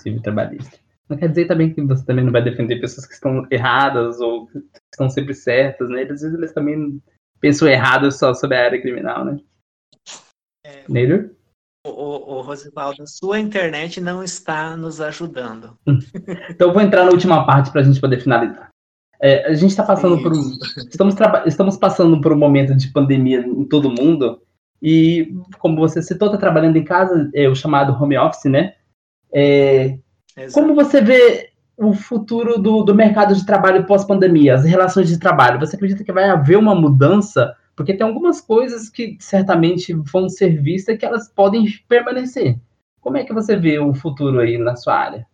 Civil 0.00 0.18
e 0.18 0.22
trabalhista. 0.22 0.81
Não 1.12 1.18
quer 1.18 1.28
dizer 1.28 1.46
também 1.46 1.74
que 1.74 1.82
você 1.82 2.02
também 2.06 2.24
não 2.24 2.32
vai 2.32 2.42
defender 2.42 2.80
pessoas 2.80 3.04
que 3.04 3.12
estão 3.12 3.46
erradas 3.50 4.18
ou 4.18 4.46
que 4.46 4.62
estão 4.90 5.10
sempre 5.10 5.34
certas, 5.34 5.90
né? 5.90 6.04
Às 6.04 6.22
vezes 6.22 6.32
eles 6.32 6.54
também 6.54 7.02
pensam 7.38 7.68
errado 7.68 8.10
só 8.10 8.32
sobre 8.32 8.56
a 8.56 8.64
área 8.64 8.80
criminal, 8.80 9.22
né? 9.22 9.38
É, 10.64 10.84
Neiro? 10.88 11.36
O, 11.86 11.90
o, 11.90 12.36
o 12.36 12.40
Rosivaldo, 12.40 13.04
sua 13.06 13.38
internet 13.38 14.00
não 14.00 14.24
está 14.24 14.74
nos 14.74 15.02
ajudando. 15.02 15.76
então 16.48 16.68
eu 16.68 16.72
vou 16.72 16.80
entrar 16.80 17.04
na 17.04 17.10
última 17.10 17.44
parte 17.44 17.70
para 17.70 17.82
a 17.82 17.84
gente 17.84 18.00
poder 18.00 18.18
finalizar. 18.20 18.70
É, 19.20 19.48
a 19.48 19.54
gente 19.54 19.70
está 19.70 19.82
passando 19.82 20.14
Isso. 20.14 20.22
por 20.22 20.32
um. 20.32 20.86
Estamos, 20.88 21.14
estamos 21.44 21.76
passando 21.76 22.18
por 22.22 22.32
um 22.32 22.38
momento 22.38 22.74
de 22.74 22.88
pandemia 22.88 23.40
em 23.40 23.66
todo 23.66 23.90
mundo. 23.90 24.40
E, 24.80 25.34
como 25.58 25.76
você 25.76 26.02
citou, 26.02 26.28
está 26.28 26.38
trabalhando 26.38 26.76
em 26.76 26.84
casa, 26.84 27.30
é 27.34 27.50
o 27.50 27.54
chamado 27.54 27.92
home 28.02 28.16
office, 28.16 28.50
né? 28.50 28.76
É, 29.30 29.98
como 30.52 30.74
você 30.74 31.00
vê 31.00 31.52
o 31.76 31.92
futuro 31.92 32.58
do, 32.58 32.82
do 32.82 32.94
mercado 32.94 33.34
de 33.34 33.46
trabalho 33.46 33.86
pós-pandemia, 33.86 34.54
as 34.54 34.64
relações 34.64 35.08
de 35.08 35.18
trabalho? 35.18 35.58
Você 35.60 35.76
acredita 35.76 36.04
que 36.04 36.12
vai 36.12 36.24
haver 36.24 36.56
uma 36.56 36.74
mudança? 36.74 37.56
Porque 37.74 37.94
tem 37.94 38.06
algumas 38.06 38.40
coisas 38.40 38.88
que 38.88 39.16
certamente 39.20 39.92
vão 39.94 40.28
ser 40.28 40.60
vistas 40.60 40.98
que 40.98 41.04
elas 41.04 41.28
podem 41.28 41.66
permanecer. 41.88 42.58
Como 43.00 43.16
é 43.16 43.24
que 43.24 43.32
você 43.32 43.56
vê 43.56 43.78
o 43.78 43.94
futuro 43.94 44.40
aí 44.40 44.58
na 44.58 44.76
sua 44.76 44.94
área? 44.94 45.26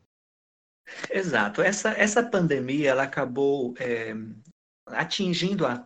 Exato. 1.11 1.61
Essa, 1.61 1.91
essa 1.91 2.23
pandemia 2.23 2.91
ela 2.91 3.03
acabou 3.03 3.75
é, 3.79 4.15
atingindo 4.87 5.67
a 5.67 5.85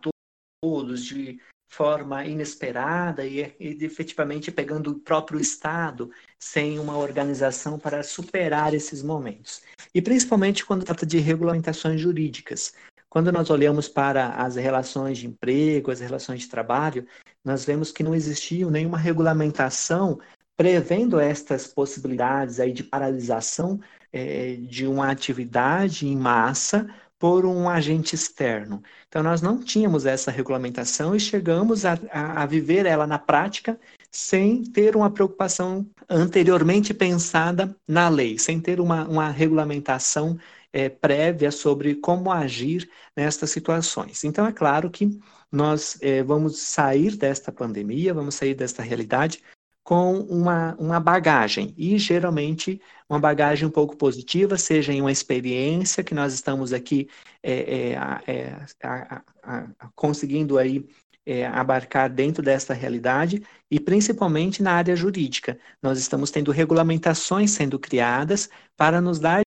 todos 0.63 1.03
de 1.03 1.41
forma 1.75 2.23
inesperada 2.23 3.25
e, 3.25 3.53
e, 3.59 3.83
efetivamente 3.83 4.51
pegando 4.51 4.91
o 4.91 4.99
próprio 4.99 5.39
Estado 5.39 6.11
sem 6.39 6.77
uma 6.77 6.97
organização 6.97 7.79
para 7.79 8.03
superar 8.03 8.73
esses 8.73 9.01
momentos. 9.01 9.61
E 9.93 10.01
principalmente 10.01 10.65
quando 10.65 10.85
trata 10.85 11.05
de 11.05 11.17
regulamentações 11.17 11.99
jurídicas, 11.99 12.73
Quando 13.13 13.31
nós 13.31 13.51
olhamos 13.51 13.87
para 13.87 14.29
as 14.29 14.55
relações 14.55 15.19
de 15.19 15.27
emprego, 15.27 15.91
as 15.91 15.99
relações 15.99 16.39
de 16.41 16.49
trabalho, 16.49 17.05
nós 17.45 17.63
vemos 17.63 17.91
que 17.91 18.01
não 18.01 18.15
existiu 18.15 18.71
nenhuma 18.71 18.97
regulamentação 18.97 20.19
prevendo 20.57 21.19
estas 21.19 21.67
possibilidades 21.67 22.59
aí 22.59 22.73
de 22.73 22.83
paralisação 22.83 23.79
é, 24.11 24.55
de 24.55 24.87
uma 24.87 25.11
atividade 25.11 26.07
em 26.07 26.17
massa 26.17 26.87
por 27.23 27.45
um 27.45 27.69
agente 27.69 28.15
externo. 28.15 28.83
Então, 29.07 29.23
nós 29.23 29.41
não 29.41 29.57
tínhamos 29.57 30.05
essa 30.05 30.29
regulamentação 30.29 31.15
e 31.15 31.19
chegamos 31.21 31.85
a, 31.85 31.97
a, 32.11 32.43
a 32.43 32.45
viver 32.45 32.85
ela 32.85 33.07
na 33.07 33.17
prática 33.17 33.79
sem 34.11 34.61
ter 34.61 34.93
uma 34.93 35.09
preocupação 35.09 35.89
anteriormente 36.09 36.93
pensada 36.93 37.73
na 37.87 38.09
lei, 38.09 38.37
sem 38.37 38.59
ter 38.59 38.81
uma, 38.81 39.07
uma 39.07 39.29
regulamentação 39.29 40.37
é, 40.73 40.89
prévia 40.89 41.49
sobre 41.49 41.95
como 41.95 42.29
agir 42.29 42.89
nestas 43.15 43.51
situações. 43.51 44.25
Então, 44.25 44.45
é 44.45 44.51
claro 44.51 44.91
que 44.91 45.17
nós 45.49 45.97
é, 46.01 46.21
vamos 46.23 46.59
sair 46.59 47.15
desta 47.15 47.53
pandemia, 47.53 48.13
vamos 48.13 48.35
sair 48.35 48.53
desta 48.53 48.83
realidade 48.83 49.41
com 49.83 50.19
uma, 50.19 50.75
uma 50.79 50.99
bagagem, 50.99 51.73
e 51.77 51.97
geralmente 51.97 52.81
uma 53.09 53.19
bagagem 53.19 53.67
um 53.67 53.71
pouco 53.71 53.97
positiva, 53.97 54.57
seja 54.57 54.93
em 54.93 55.01
uma 55.01 55.11
experiência 55.11 56.03
que 56.03 56.15
nós 56.15 56.33
estamos 56.33 56.71
aqui 56.71 57.09
é, 57.41 57.91
é, 57.91 58.33
é 58.33 58.65
a, 58.81 59.21
a, 59.43 59.67
a, 59.79 59.89
conseguindo 59.93 60.57
aí 60.57 60.85
é, 61.25 61.45
abarcar 61.47 62.09
dentro 62.09 62.41
desta 62.41 62.73
realidade 62.73 63.43
e 63.69 63.79
principalmente 63.79 64.63
na 64.63 64.73
área 64.73 64.95
jurídica. 64.95 65.59
Nós 65.81 65.99
estamos 65.99 66.31
tendo 66.31 66.51
regulamentações 66.51 67.51
sendo 67.51 67.79
criadas 67.79 68.49
para 68.77 69.01
nos 69.01 69.19
dar 69.19 69.41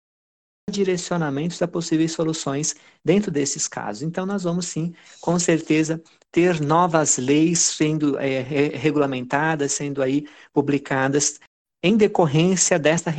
direcionamentos 0.71 1.61
a 1.63 1.69
possíveis 1.69 2.13
soluções 2.13 2.75
dentro 3.05 3.31
desses 3.31 3.69
casos. 3.69 4.03
Então, 4.03 4.25
nós 4.27 4.45
vamos 4.45 4.67
sim, 4.67 4.95
com 5.21 5.39
certeza, 5.39 6.03
ter 6.35 6.61
novas 6.61 7.17
leis 7.17 7.61
sendo 7.61 8.19
é, 8.19 8.41
regulamentadas, 8.41 9.71
sendo 9.71 10.03
aí 10.03 10.27
publicadas 10.53 11.39
em 11.81 11.97
decorrência 11.97 12.77
desta 12.77 13.15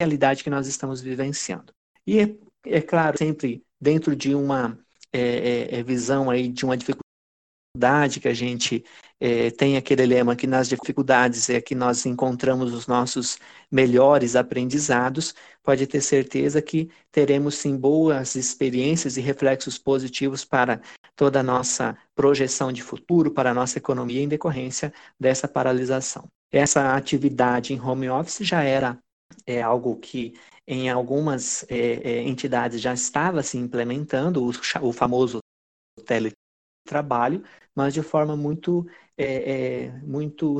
realidade 0.00 0.44
que 0.44 0.50
nós 0.50 0.68
estamos 0.68 1.00
vivenciando. 1.00 1.72
E 2.06 2.20
é, 2.20 2.36
é 2.64 2.80
claro, 2.80 3.18
sempre 3.18 3.64
dentro 3.80 4.14
de 4.14 4.32
uma 4.32 4.78
é, 5.12 5.20
é, 5.20 5.80
é 5.80 5.82
visão 5.82 6.30
aí 6.30 6.46
de 6.46 6.64
uma 6.64 6.76
dificuldade 6.76 7.05
que 8.20 8.28
a 8.28 8.34
gente 8.34 8.84
é, 9.18 9.50
tem 9.50 9.76
aquele 9.76 10.04
lema 10.04 10.36
que 10.36 10.46
nas 10.46 10.68
dificuldades 10.68 11.48
é 11.48 11.60
que 11.60 11.74
nós 11.74 12.04
encontramos 12.04 12.72
os 12.72 12.86
nossos 12.86 13.38
melhores 13.70 14.36
aprendizados, 14.36 15.34
pode 15.62 15.86
ter 15.86 16.00
certeza 16.00 16.60
que 16.60 16.90
teremos 17.10 17.56
sim 17.56 17.76
boas 17.76 18.34
experiências 18.34 19.16
e 19.16 19.20
reflexos 19.20 19.78
positivos 19.78 20.44
para 20.44 20.80
toda 21.14 21.40
a 21.40 21.42
nossa 21.42 21.96
projeção 22.14 22.70
de 22.72 22.82
futuro, 22.82 23.30
para 23.30 23.50
a 23.50 23.54
nossa 23.54 23.78
economia 23.78 24.22
em 24.22 24.28
decorrência 24.28 24.92
dessa 25.18 25.48
paralisação. 25.48 26.28
Essa 26.52 26.94
atividade 26.94 27.72
em 27.72 27.80
home 27.80 28.08
office 28.08 28.46
já 28.46 28.62
era 28.62 28.98
é, 29.46 29.62
algo 29.62 29.96
que 29.96 30.34
em 30.66 30.90
algumas 30.90 31.64
é, 31.68 32.18
é 32.18 32.22
entidades 32.22 32.80
já 32.80 32.92
estava 32.92 33.42
se 33.42 33.56
implementando, 33.56 34.44
o, 34.44 34.50
o 34.82 34.92
famoso 34.92 35.38
teletrabalho, 36.86 37.42
mas 37.74 37.92
de 37.92 38.02
forma 38.02 38.36
muito 38.36 38.86
é, 39.18 39.86
é, 39.86 39.92
muito 40.02 40.58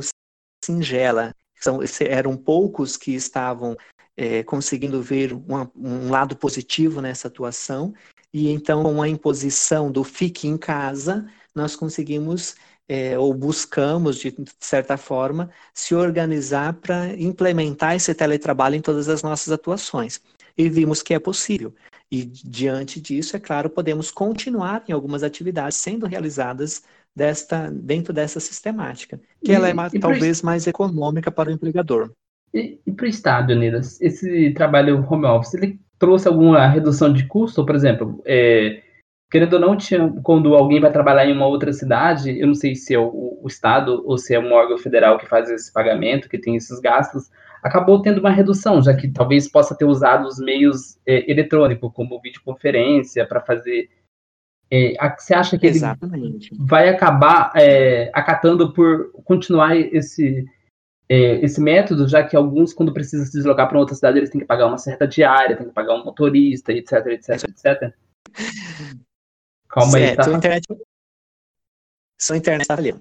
singela. 0.63 1.33
São, 1.59 1.79
eram 2.01 2.37
poucos 2.37 2.97
que 2.97 3.15
estavam 3.15 3.75
é, 4.15 4.43
conseguindo 4.43 5.01
ver 5.01 5.33
uma, 5.33 5.71
um 5.75 6.09
lado 6.09 6.35
positivo 6.35 7.01
nessa 7.01 7.27
atuação, 7.27 7.93
e 8.33 8.49
então, 8.49 8.83
com 8.83 9.01
a 9.01 9.07
imposição 9.07 9.91
do 9.91 10.03
fique 10.03 10.47
em 10.47 10.57
casa, 10.57 11.25
nós 11.55 11.75
conseguimos, 11.75 12.55
é, 12.87 13.17
ou 13.17 13.33
buscamos, 13.33 14.17
de 14.17 14.35
certa 14.59 14.97
forma, 14.97 15.49
se 15.73 15.95
organizar 15.95 16.73
para 16.73 17.13
implementar 17.15 17.95
esse 17.95 18.13
teletrabalho 18.13 18.75
em 18.75 18.81
todas 18.81 19.07
as 19.07 19.23
nossas 19.23 19.51
atuações. 19.51 20.21
E 20.57 20.69
vimos 20.69 21.01
que 21.01 21.13
é 21.13 21.19
possível. 21.19 21.73
E, 22.11 22.23
diante 22.25 23.01
disso, 23.01 23.35
é 23.35 23.39
claro, 23.39 23.69
podemos 23.69 24.09
continuar 24.09 24.83
em 24.87 24.93
algumas 24.93 25.23
atividades 25.23 25.77
sendo 25.77 26.05
realizadas 26.05 26.83
desta, 27.15 27.69
dentro 27.71 28.13
dessa 28.13 28.39
sistemática, 28.39 29.19
que 29.43 29.51
e, 29.51 29.55
ela 29.55 29.67
é 29.67 29.73
mais, 29.73 29.91
talvez 29.99 30.41
mais 30.41 30.67
econômica 30.67 31.31
para 31.31 31.49
o 31.49 31.51
empregador. 31.51 32.11
E, 32.53 32.79
e 32.85 32.91
para 32.91 33.05
o 33.05 33.09
Estado, 33.09 33.51
Unidas, 33.51 33.99
esse 33.99 34.51
trabalho 34.53 35.05
home 35.09 35.25
office, 35.25 35.53
ele 35.55 35.79
trouxe 35.99 36.27
alguma 36.27 36.67
redução 36.67 37.11
de 37.11 37.25
custo? 37.27 37.65
Por 37.65 37.75
exemplo, 37.75 38.21
é, 38.25 38.81
querendo 39.29 39.53
ou 39.53 39.59
não, 39.59 39.75
tinha, 39.75 40.09
quando 40.23 40.55
alguém 40.55 40.79
vai 40.79 40.91
trabalhar 40.91 41.25
em 41.25 41.33
uma 41.33 41.47
outra 41.47 41.73
cidade, 41.73 42.39
eu 42.39 42.47
não 42.47 42.55
sei 42.55 42.75
se 42.75 42.93
é 42.93 42.99
o, 42.99 43.39
o, 43.41 43.47
Estado 43.47 44.03
ou 44.05 44.17
se 44.17 44.33
é 44.33 44.39
um 44.39 44.53
órgão 44.53 44.77
federal 44.77 45.17
que 45.17 45.25
faz 45.25 45.49
esse 45.49 45.71
pagamento, 45.71 46.29
que 46.29 46.37
tem 46.37 46.55
esses 46.55 46.79
gastos, 46.79 47.29
acabou 47.67 48.01
tendo 48.01 48.19
uma 48.19 48.31
redução, 48.31 48.81
já 48.81 48.95
que 48.95 49.07
talvez 49.07 49.49
possa 49.49 49.75
ter 49.75 49.85
usado 49.85 50.27
os 50.27 50.39
meios 50.39 50.97
é, 51.05 51.29
eletrônicos, 51.29 51.91
como 51.93 52.19
videoconferência, 52.21 53.25
para 53.25 53.41
fazer 53.41 53.89
é, 54.69 54.95
você 55.17 55.33
acha 55.33 55.57
que 55.57 55.67
Exatamente. 55.67 56.53
ele 56.53 56.65
vai 56.65 56.89
acabar 56.89 57.51
é, 57.55 58.11
acatando 58.13 58.73
por 58.73 59.11
continuar 59.23 59.77
esse, 59.77 60.45
é, 61.07 61.35
esse 61.43 61.61
método, 61.61 62.07
já 62.07 62.23
que 62.23 62.35
alguns, 62.35 62.73
quando 62.73 62.93
precisam 62.93 63.25
se 63.25 63.31
deslocar 63.31 63.69
para 63.69 63.79
outra 63.79 63.95
cidade, 63.95 64.17
eles 64.17 64.29
têm 64.29 64.41
que 64.41 64.47
pagar 64.47 64.67
uma 64.67 64.77
certa 64.77 65.07
diária, 65.07 65.55
têm 65.55 65.67
que 65.67 65.73
pagar 65.73 65.95
um 65.95 66.03
motorista, 66.03 66.73
etc, 66.73 67.05
etc, 67.07 67.43
etc. 67.43 67.93
Calma 69.69 69.91
certo, 69.91 70.19
aí, 70.21 70.25
tá? 70.25 70.37
Internet... 70.37 70.67
Sua 72.19 72.37
internet 72.37 72.67
tá 72.67 72.73
ali. 72.73 72.95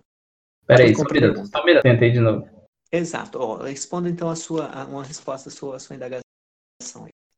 Peraí, 0.66 0.94
só 0.94 1.02
um 1.02 1.12
minuto, 1.12 1.46
só 1.46 1.62
um 1.62 1.64
minuto, 1.64 1.82
tentei 1.82 2.10
de 2.12 2.20
novo. 2.20 2.55
Exato. 2.90 3.38
Oh, 3.38 3.56
respondo 3.56 4.08
então 4.08 4.28
a 4.30 4.36
sua, 4.36 4.84
uma 4.86 5.04
resposta 5.04 5.48
à 5.48 5.52
sua, 5.52 5.76
à 5.76 5.78
sua 5.78 5.96
indagação. 5.96 6.22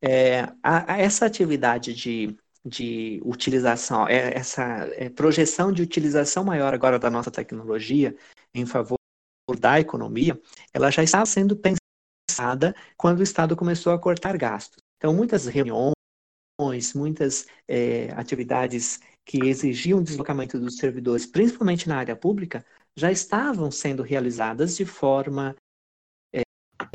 É, 0.03 0.43
a, 0.63 0.95
a 0.95 0.99
essa 0.99 1.27
atividade 1.27 1.95
de 1.95 2.37
de 2.65 3.21
utilização, 3.25 4.07
é, 4.09 4.37
essa 4.37 4.63
é, 4.97 5.09
projeção 5.09 5.73
de 5.73 5.81
utilização 5.81 6.45
maior 6.45 6.75
agora 6.75 6.99
da 6.99 7.09
nossa 7.09 7.31
tecnologia 7.31 8.15
em 8.53 8.67
favor 8.67 8.99
da 9.59 9.81
economia, 9.81 10.39
ela 10.75 10.91
já 10.91 11.03
está 11.03 11.25
sendo 11.25 11.57
pensada 11.57 12.75
quando 12.97 13.21
o 13.21 13.23
Estado 13.23 13.57
começou 13.57 13.93
a 13.93 13.99
cortar 13.99 14.37
gastos. 14.37 14.83
Então, 14.99 15.15
muitas 15.15 15.47
reuniões, 15.47 15.95
muitas 16.95 17.47
é, 17.67 18.11
atividades 18.13 19.01
que 19.25 19.47
exigiam 19.47 20.03
deslocamento 20.03 20.59
dos 20.59 20.77
servidores, 20.77 21.27
principalmente 21.27 21.89
na 21.89 21.99
área 21.99 22.17
pública, 22.17 22.65
já 22.99 23.11
estavam 23.11 23.71
sendo 23.71 24.03
realizadas 24.03 24.77
de 24.77 24.85
forma 24.85 25.55
é, 26.33 26.43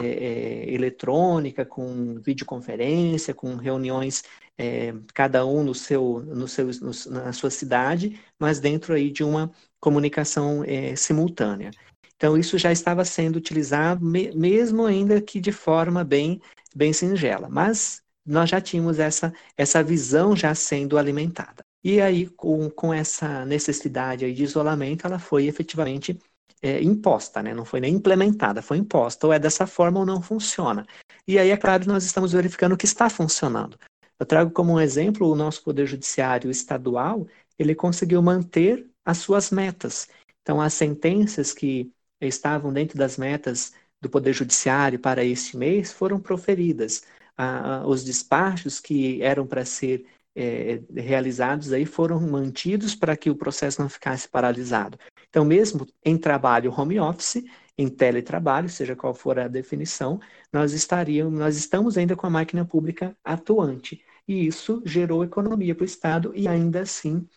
é, 0.05 0.73
eletrônica, 0.73 1.65
com 1.65 2.15
videoconferência, 2.19 3.33
com 3.33 3.55
reuniões 3.55 4.23
é, 4.57 4.93
cada 5.13 5.45
um 5.45 5.63
no 5.63 5.75
seu, 5.75 6.21
no 6.25 6.47
seu, 6.47 6.67
no, 6.67 6.91
na 7.11 7.33
sua 7.33 7.49
cidade, 7.49 8.19
mas 8.39 8.59
dentro 8.59 8.93
aí 8.93 9.11
de 9.11 9.23
uma 9.23 9.51
comunicação 9.79 10.63
simultânea. 10.95 11.71
Então, 12.15 12.37
isso 12.37 12.57
já 12.57 12.71
estava 12.71 13.03
sendo 13.03 13.35
utilizado, 13.35 14.05
me, 14.05 14.31
mesmo 14.33 14.85
ainda 14.85 15.21
que 15.21 15.41
de 15.41 15.51
forma 15.51 16.05
bem, 16.05 16.41
bem 16.73 16.93
singela, 16.93 17.49
mas 17.49 18.01
nós 18.25 18.49
já 18.49 18.61
tínhamos 18.61 18.97
essa, 18.99 19.33
essa 19.57 19.83
visão 19.83 20.35
já 20.35 20.55
sendo 20.55 20.97
alimentada. 20.97 21.63
E 21.83 21.99
aí, 21.99 22.27
com, 22.29 22.69
com 22.69 22.93
essa 22.93 23.45
necessidade 23.45 24.31
de 24.33 24.43
isolamento, 24.43 25.05
ela 25.05 25.19
foi 25.19 25.47
efetivamente 25.47 26.17
é, 26.61 26.81
imposta, 26.81 27.43
né? 27.43 27.53
não 27.53 27.65
foi 27.65 27.81
nem 27.81 27.95
implementada, 27.95 28.61
foi 28.61 28.77
imposta. 28.77 29.27
Ou 29.27 29.33
é 29.33 29.39
dessa 29.39 29.67
forma 29.67 29.99
ou 29.99 30.05
não 30.05 30.21
funciona. 30.21 30.85
E 31.27 31.37
aí, 31.37 31.49
é 31.49 31.57
claro, 31.57 31.85
nós 31.85 32.05
estamos 32.05 32.31
verificando 32.31 32.77
que 32.77 32.85
está 32.85 33.09
funcionando. 33.09 33.77
Eu 34.19 34.25
trago 34.25 34.51
como 34.51 34.73
um 34.73 34.79
exemplo 34.79 35.29
o 35.29 35.35
nosso 35.35 35.63
Poder 35.63 35.85
Judiciário 35.85 36.49
estadual, 36.49 37.27
ele 37.59 37.75
conseguiu 37.75 38.21
manter 38.21 38.89
as 39.03 39.17
suas 39.17 39.51
metas. 39.51 40.07
Então, 40.41 40.61
as 40.61 40.73
sentenças 40.73 41.53
que 41.53 41.91
estavam 42.21 42.71
dentro 42.71 42.97
das 42.97 43.17
metas 43.17 43.73
do 44.01 44.09
Poder 44.09 44.33
Judiciário 44.33 44.99
para 44.99 45.23
este 45.23 45.57
mês 45.57 45.91
foram 45.91 46.19
proferidas. 46.19 47.03
Ah, 47.37 47.83
os 47.85 48.03
despachos 48.03 48.79
que 48.79 49.21
eram 49.21 49.47
para 49.47 49.65
ser 49.65 50.05
é, 50.35 50.81
realizados 50.95 51.71
aí 51.71 51.85
foram 51.85 52.19
mantidos 52.19 52.95
para 52.95 53.15
que 53.15 53.29
o 53.29 53.35
processo 53.35 53.81
não 53.81 53.89
ficasse 53.89 54.27
paralisado. 54.27 54.97
Então, 55.29 55.45
mesmo 55.45 55.87
em 56.03 56.17
trabalho 56.17 56.73
home 56.75 56.99
office, 56.99 57.43
em 57.77 57.89
teletrabalho, 57.89 58.69
seja 58.69 58.95
qual 58.95 59.13
for 59.13 59.39
a 59.39 59.47
definição, 59.47 60.19
nós 60.51 60.73
estaríamos, 60.73 61.39
nós 61.39 61.57
estamos 61.57 61.97
ainda 61.97 62.15
com 62.15 62.27
a 62.27 62.29
máquina 62.29 62.65
pública 62.65 63.15
atuante 63.23 64.03
e 64.27 64.47
isso 64.47 64.81
gerou 64.85 65.23
economia 65.23 65.75
para 65.75 65.83
o 65.83 65.85
Estado 65.85 66.31
e 66.35 66.47
ainda 66.47 66.81
assim 66.81 67.27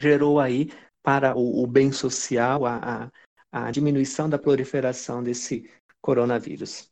gerou 0.00 0.38
aí 0.38 0.70
para 1.02 1.36
o, 1.36 1.62
o 1.62 1.66
bem 1.66 1.92
social 1.92 2.66
a, 2.66 3.10
a, 3.52 3.66
a, 3.66 3.70
diminuição 3.70 4.28
da 4.28 4.38
proliferação 4.38 5.22
desse 5.22 5.70
coronavírus. 6.00 6.90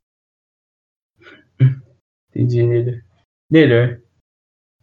Entendi, 2.31 2.67
Nélio. 2.67 3.05
Nélio, 3.51 4.04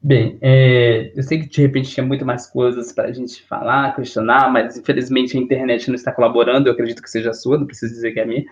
Bem, 0.04 0.39
é, 0.41 1.12
eu 1.16 1.22
sei 1.22 1.39
que 1.39 1.47
de 1.47 1.62
repente 1.62 1.91
tinha 1.91 2.06
muito 2.06 2.26
mais 2.26 2.47
coisas 2.47 2.91
para 2.91 3.10
a 3.10 3.12
gente 3.12 3.43
falar, 3.43 3.95
questionar, 3.95 4.52
mas 4.52 4.76
infelizmente 4.76 5.38
a 5.38 5.39
internet 5.39 5.88
não 5.89 5.95
está 5.95 6.12
colaborando. 6.12 6.68
Eu 6.68 6.74
acredito 6.74 7.04
que 7.04 7.10
seja 7.10 7.30
a 7.30 7.34
sua, 7.34 7.60
não 7.60 7.68
preciso 7.68 7.93
dizer 7.93 8.12
que 8.12 8.20
é 8.20 8.24
a 8.24 8.26
minha, 8.26 8.43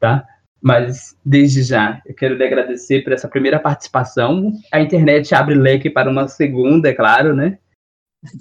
tá? 0.00 0.26
Mas 0.60 1.16
desde 1.24 1.62
já, 1.62 2.02
eu 2.04 2.14
quero 2.14 2.34
lhe 2.34 2.44
agradecer 2.44 3.04
por 3.04 3.12
essa 3.12 3.28
primeira 3.28 3.60
participação. 3.60 4.52
A 4.72 4.80
internet 4.80 5.32
abre 5.32 5.54
leque 5.54 5.88
para 5.88 6.10
uma 6.10 6.26
segunda, 6.26 6.88
é 6.88 6.92
claro, 6.92 7.34
né? 7.36 7.58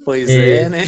Pois 0.03 0.27
é, 0.27 0.63
é 0.63 0.69
né? 0.69 0.83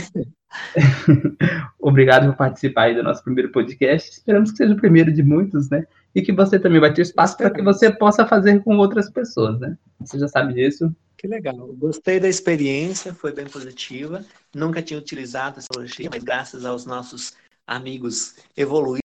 Obrigado 1.79 2.27
por 2.27 2.35
participar 2.35 2.83
aí 2.83 2.95
do 2.95 3.03
nosso 3.03 3.23
primeiro 3.23 3.51
podcast. 3.51 4.09
Esperamos 4.09 4.51
que 4.51 4.57
seja 4.57 4.73
o 4.73 4.77
primeiro 4.77 5.13
de 5.13 5.21
muitos, 5.21 5.69
né? 5.69 5.85
E 6.13 6.21
que 6.23 6.33
você 6.33 6.59
também 6.59 6.81
vai 6.81 6.91
ter 6.91 7.03
espaço 7.03 7.37
para 7.37 7.51
que 7.51 7.61
você 7.61 7.91
possa 7.91 8.25
fazer 8.25 8.61
com 8.63 8.77
outras 8.77 9.09
pessoas, 9.09 9.59
né? 9.59 9.77
Você 10.01 10.19
já 10.19 10.27
sabe 10.27 10.55
disso. 10.55 10.93
Que 11.21 11.27
legal. 11.27 11.55
Gostei 11.73 12.19
da 12.19 12.27
experiência, 12.27 13.13
foi 13.13 13.31
bem 13.31 13.45
positiva. 13.45 14.25
Nunca 14.55 14.81
tinha 14.81 14.99
utilizado 14.99 15.59
essa 15.59 15.67
tecnologia, 15.67 16.09
mas 16.11 16.23
graças 16.23 16.65
aos 16.65 16.83
nossos 16.83 17.37
amigos 17.67 18.37
evoluídos. 18.57 19.03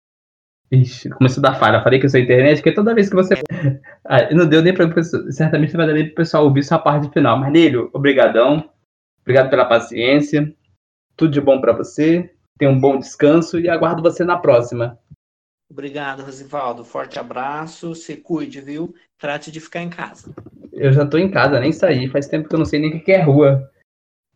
Ixi, 0.73 1.11
começou 1.11 1.45
a 1.45 1.51
dar 1.51 1.59
falha. 1.59 1.83
Falei 1.83 2.01
que 2.01 2.07
eu 2.07 2.11
sou 2.11 2.19
internet, 2.19 2.57
porque 2.57 2.73
toda 2.73 2.95
vez 2.95 3.11
que 3.11 3.15
você. 3.15 3.35
Ah, 4.07 4.33
não 4.33 4.49
deu 4.49 4.63
nem 4.63 4.73
para 4.73 4.91
Certamente 5.31 5.73
você 5.73 5.77
vai 5.77 5.87
dar 5.87 5.93
nem 5.93 6.05
para 6.05 6.13
o 6.13 6.15
pessoal 6.15 6.45
ouvir 6.45 6.63
sua 6.63 6.79
parte 6.79 7.13
final. 7.13 7.39
Mas, 7.39 7.53
obrigadão. 7.93 8.71
Obrigado 9.21 9.51
pela 9.51 9.67
paciência. 9.67 10.51
Tudo 11.15 11.33
de 11.33 11.43
bom 11.43 11.61
para 11.61 11.75
você. 11.75 12.35
Tenha 12.59 12.71
um 12.71 12.81
bom 12.81 12.99
descanso 12.99 13.61
e 13.61 13.69
aguardo 13.69 14.01
você 14.01 14.25
na 14.25 14.39
próxima. 14.39 14.99
Obrigado, 15.71 16.23
Rosivaldo. 16.23 16.87
Forte 16.87 17.19
abraço. 17.19 17.95
Se 17.95 18.17
cuide, 18.17 18.63
viu? 18.63 18.95
Trate 19.19 19.53
de 19.53 19.61
ficar 19.61 19.83
em 19.83 19.91
casa. 19.91 20.35
Eu 20.79 20.93
já 20.93 21.05
tô 21.05 21.19
em 21.19 21.31
casa, 21.31 21.59
nem 21.61 21.73
saí. 21.73 22.09
Faz 22.09 22.29
tempo 22.29 22.49
que 22.49 22.55
eu 22.55 22.59
não 22.59 22.67
sei 22.67 22.79
nem 22.79 22.97
o 22.97 23.05
que 23.05 23.13
é 23.13 23.21
rua. 23.21 23.71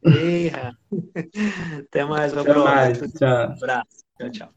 Eia. 0.05 0.77
Até 1.89 2.05
mais, 2.05 2.33
meu 2.33 2.43
Até 2.43 2.55
mais. 2.55 2.99
Tchau. 2.99 3.49
Um 3.49 3.53
abraço. 3.53 4.05
Tchau, 4.19 4.31
tchau. 4.31 4.53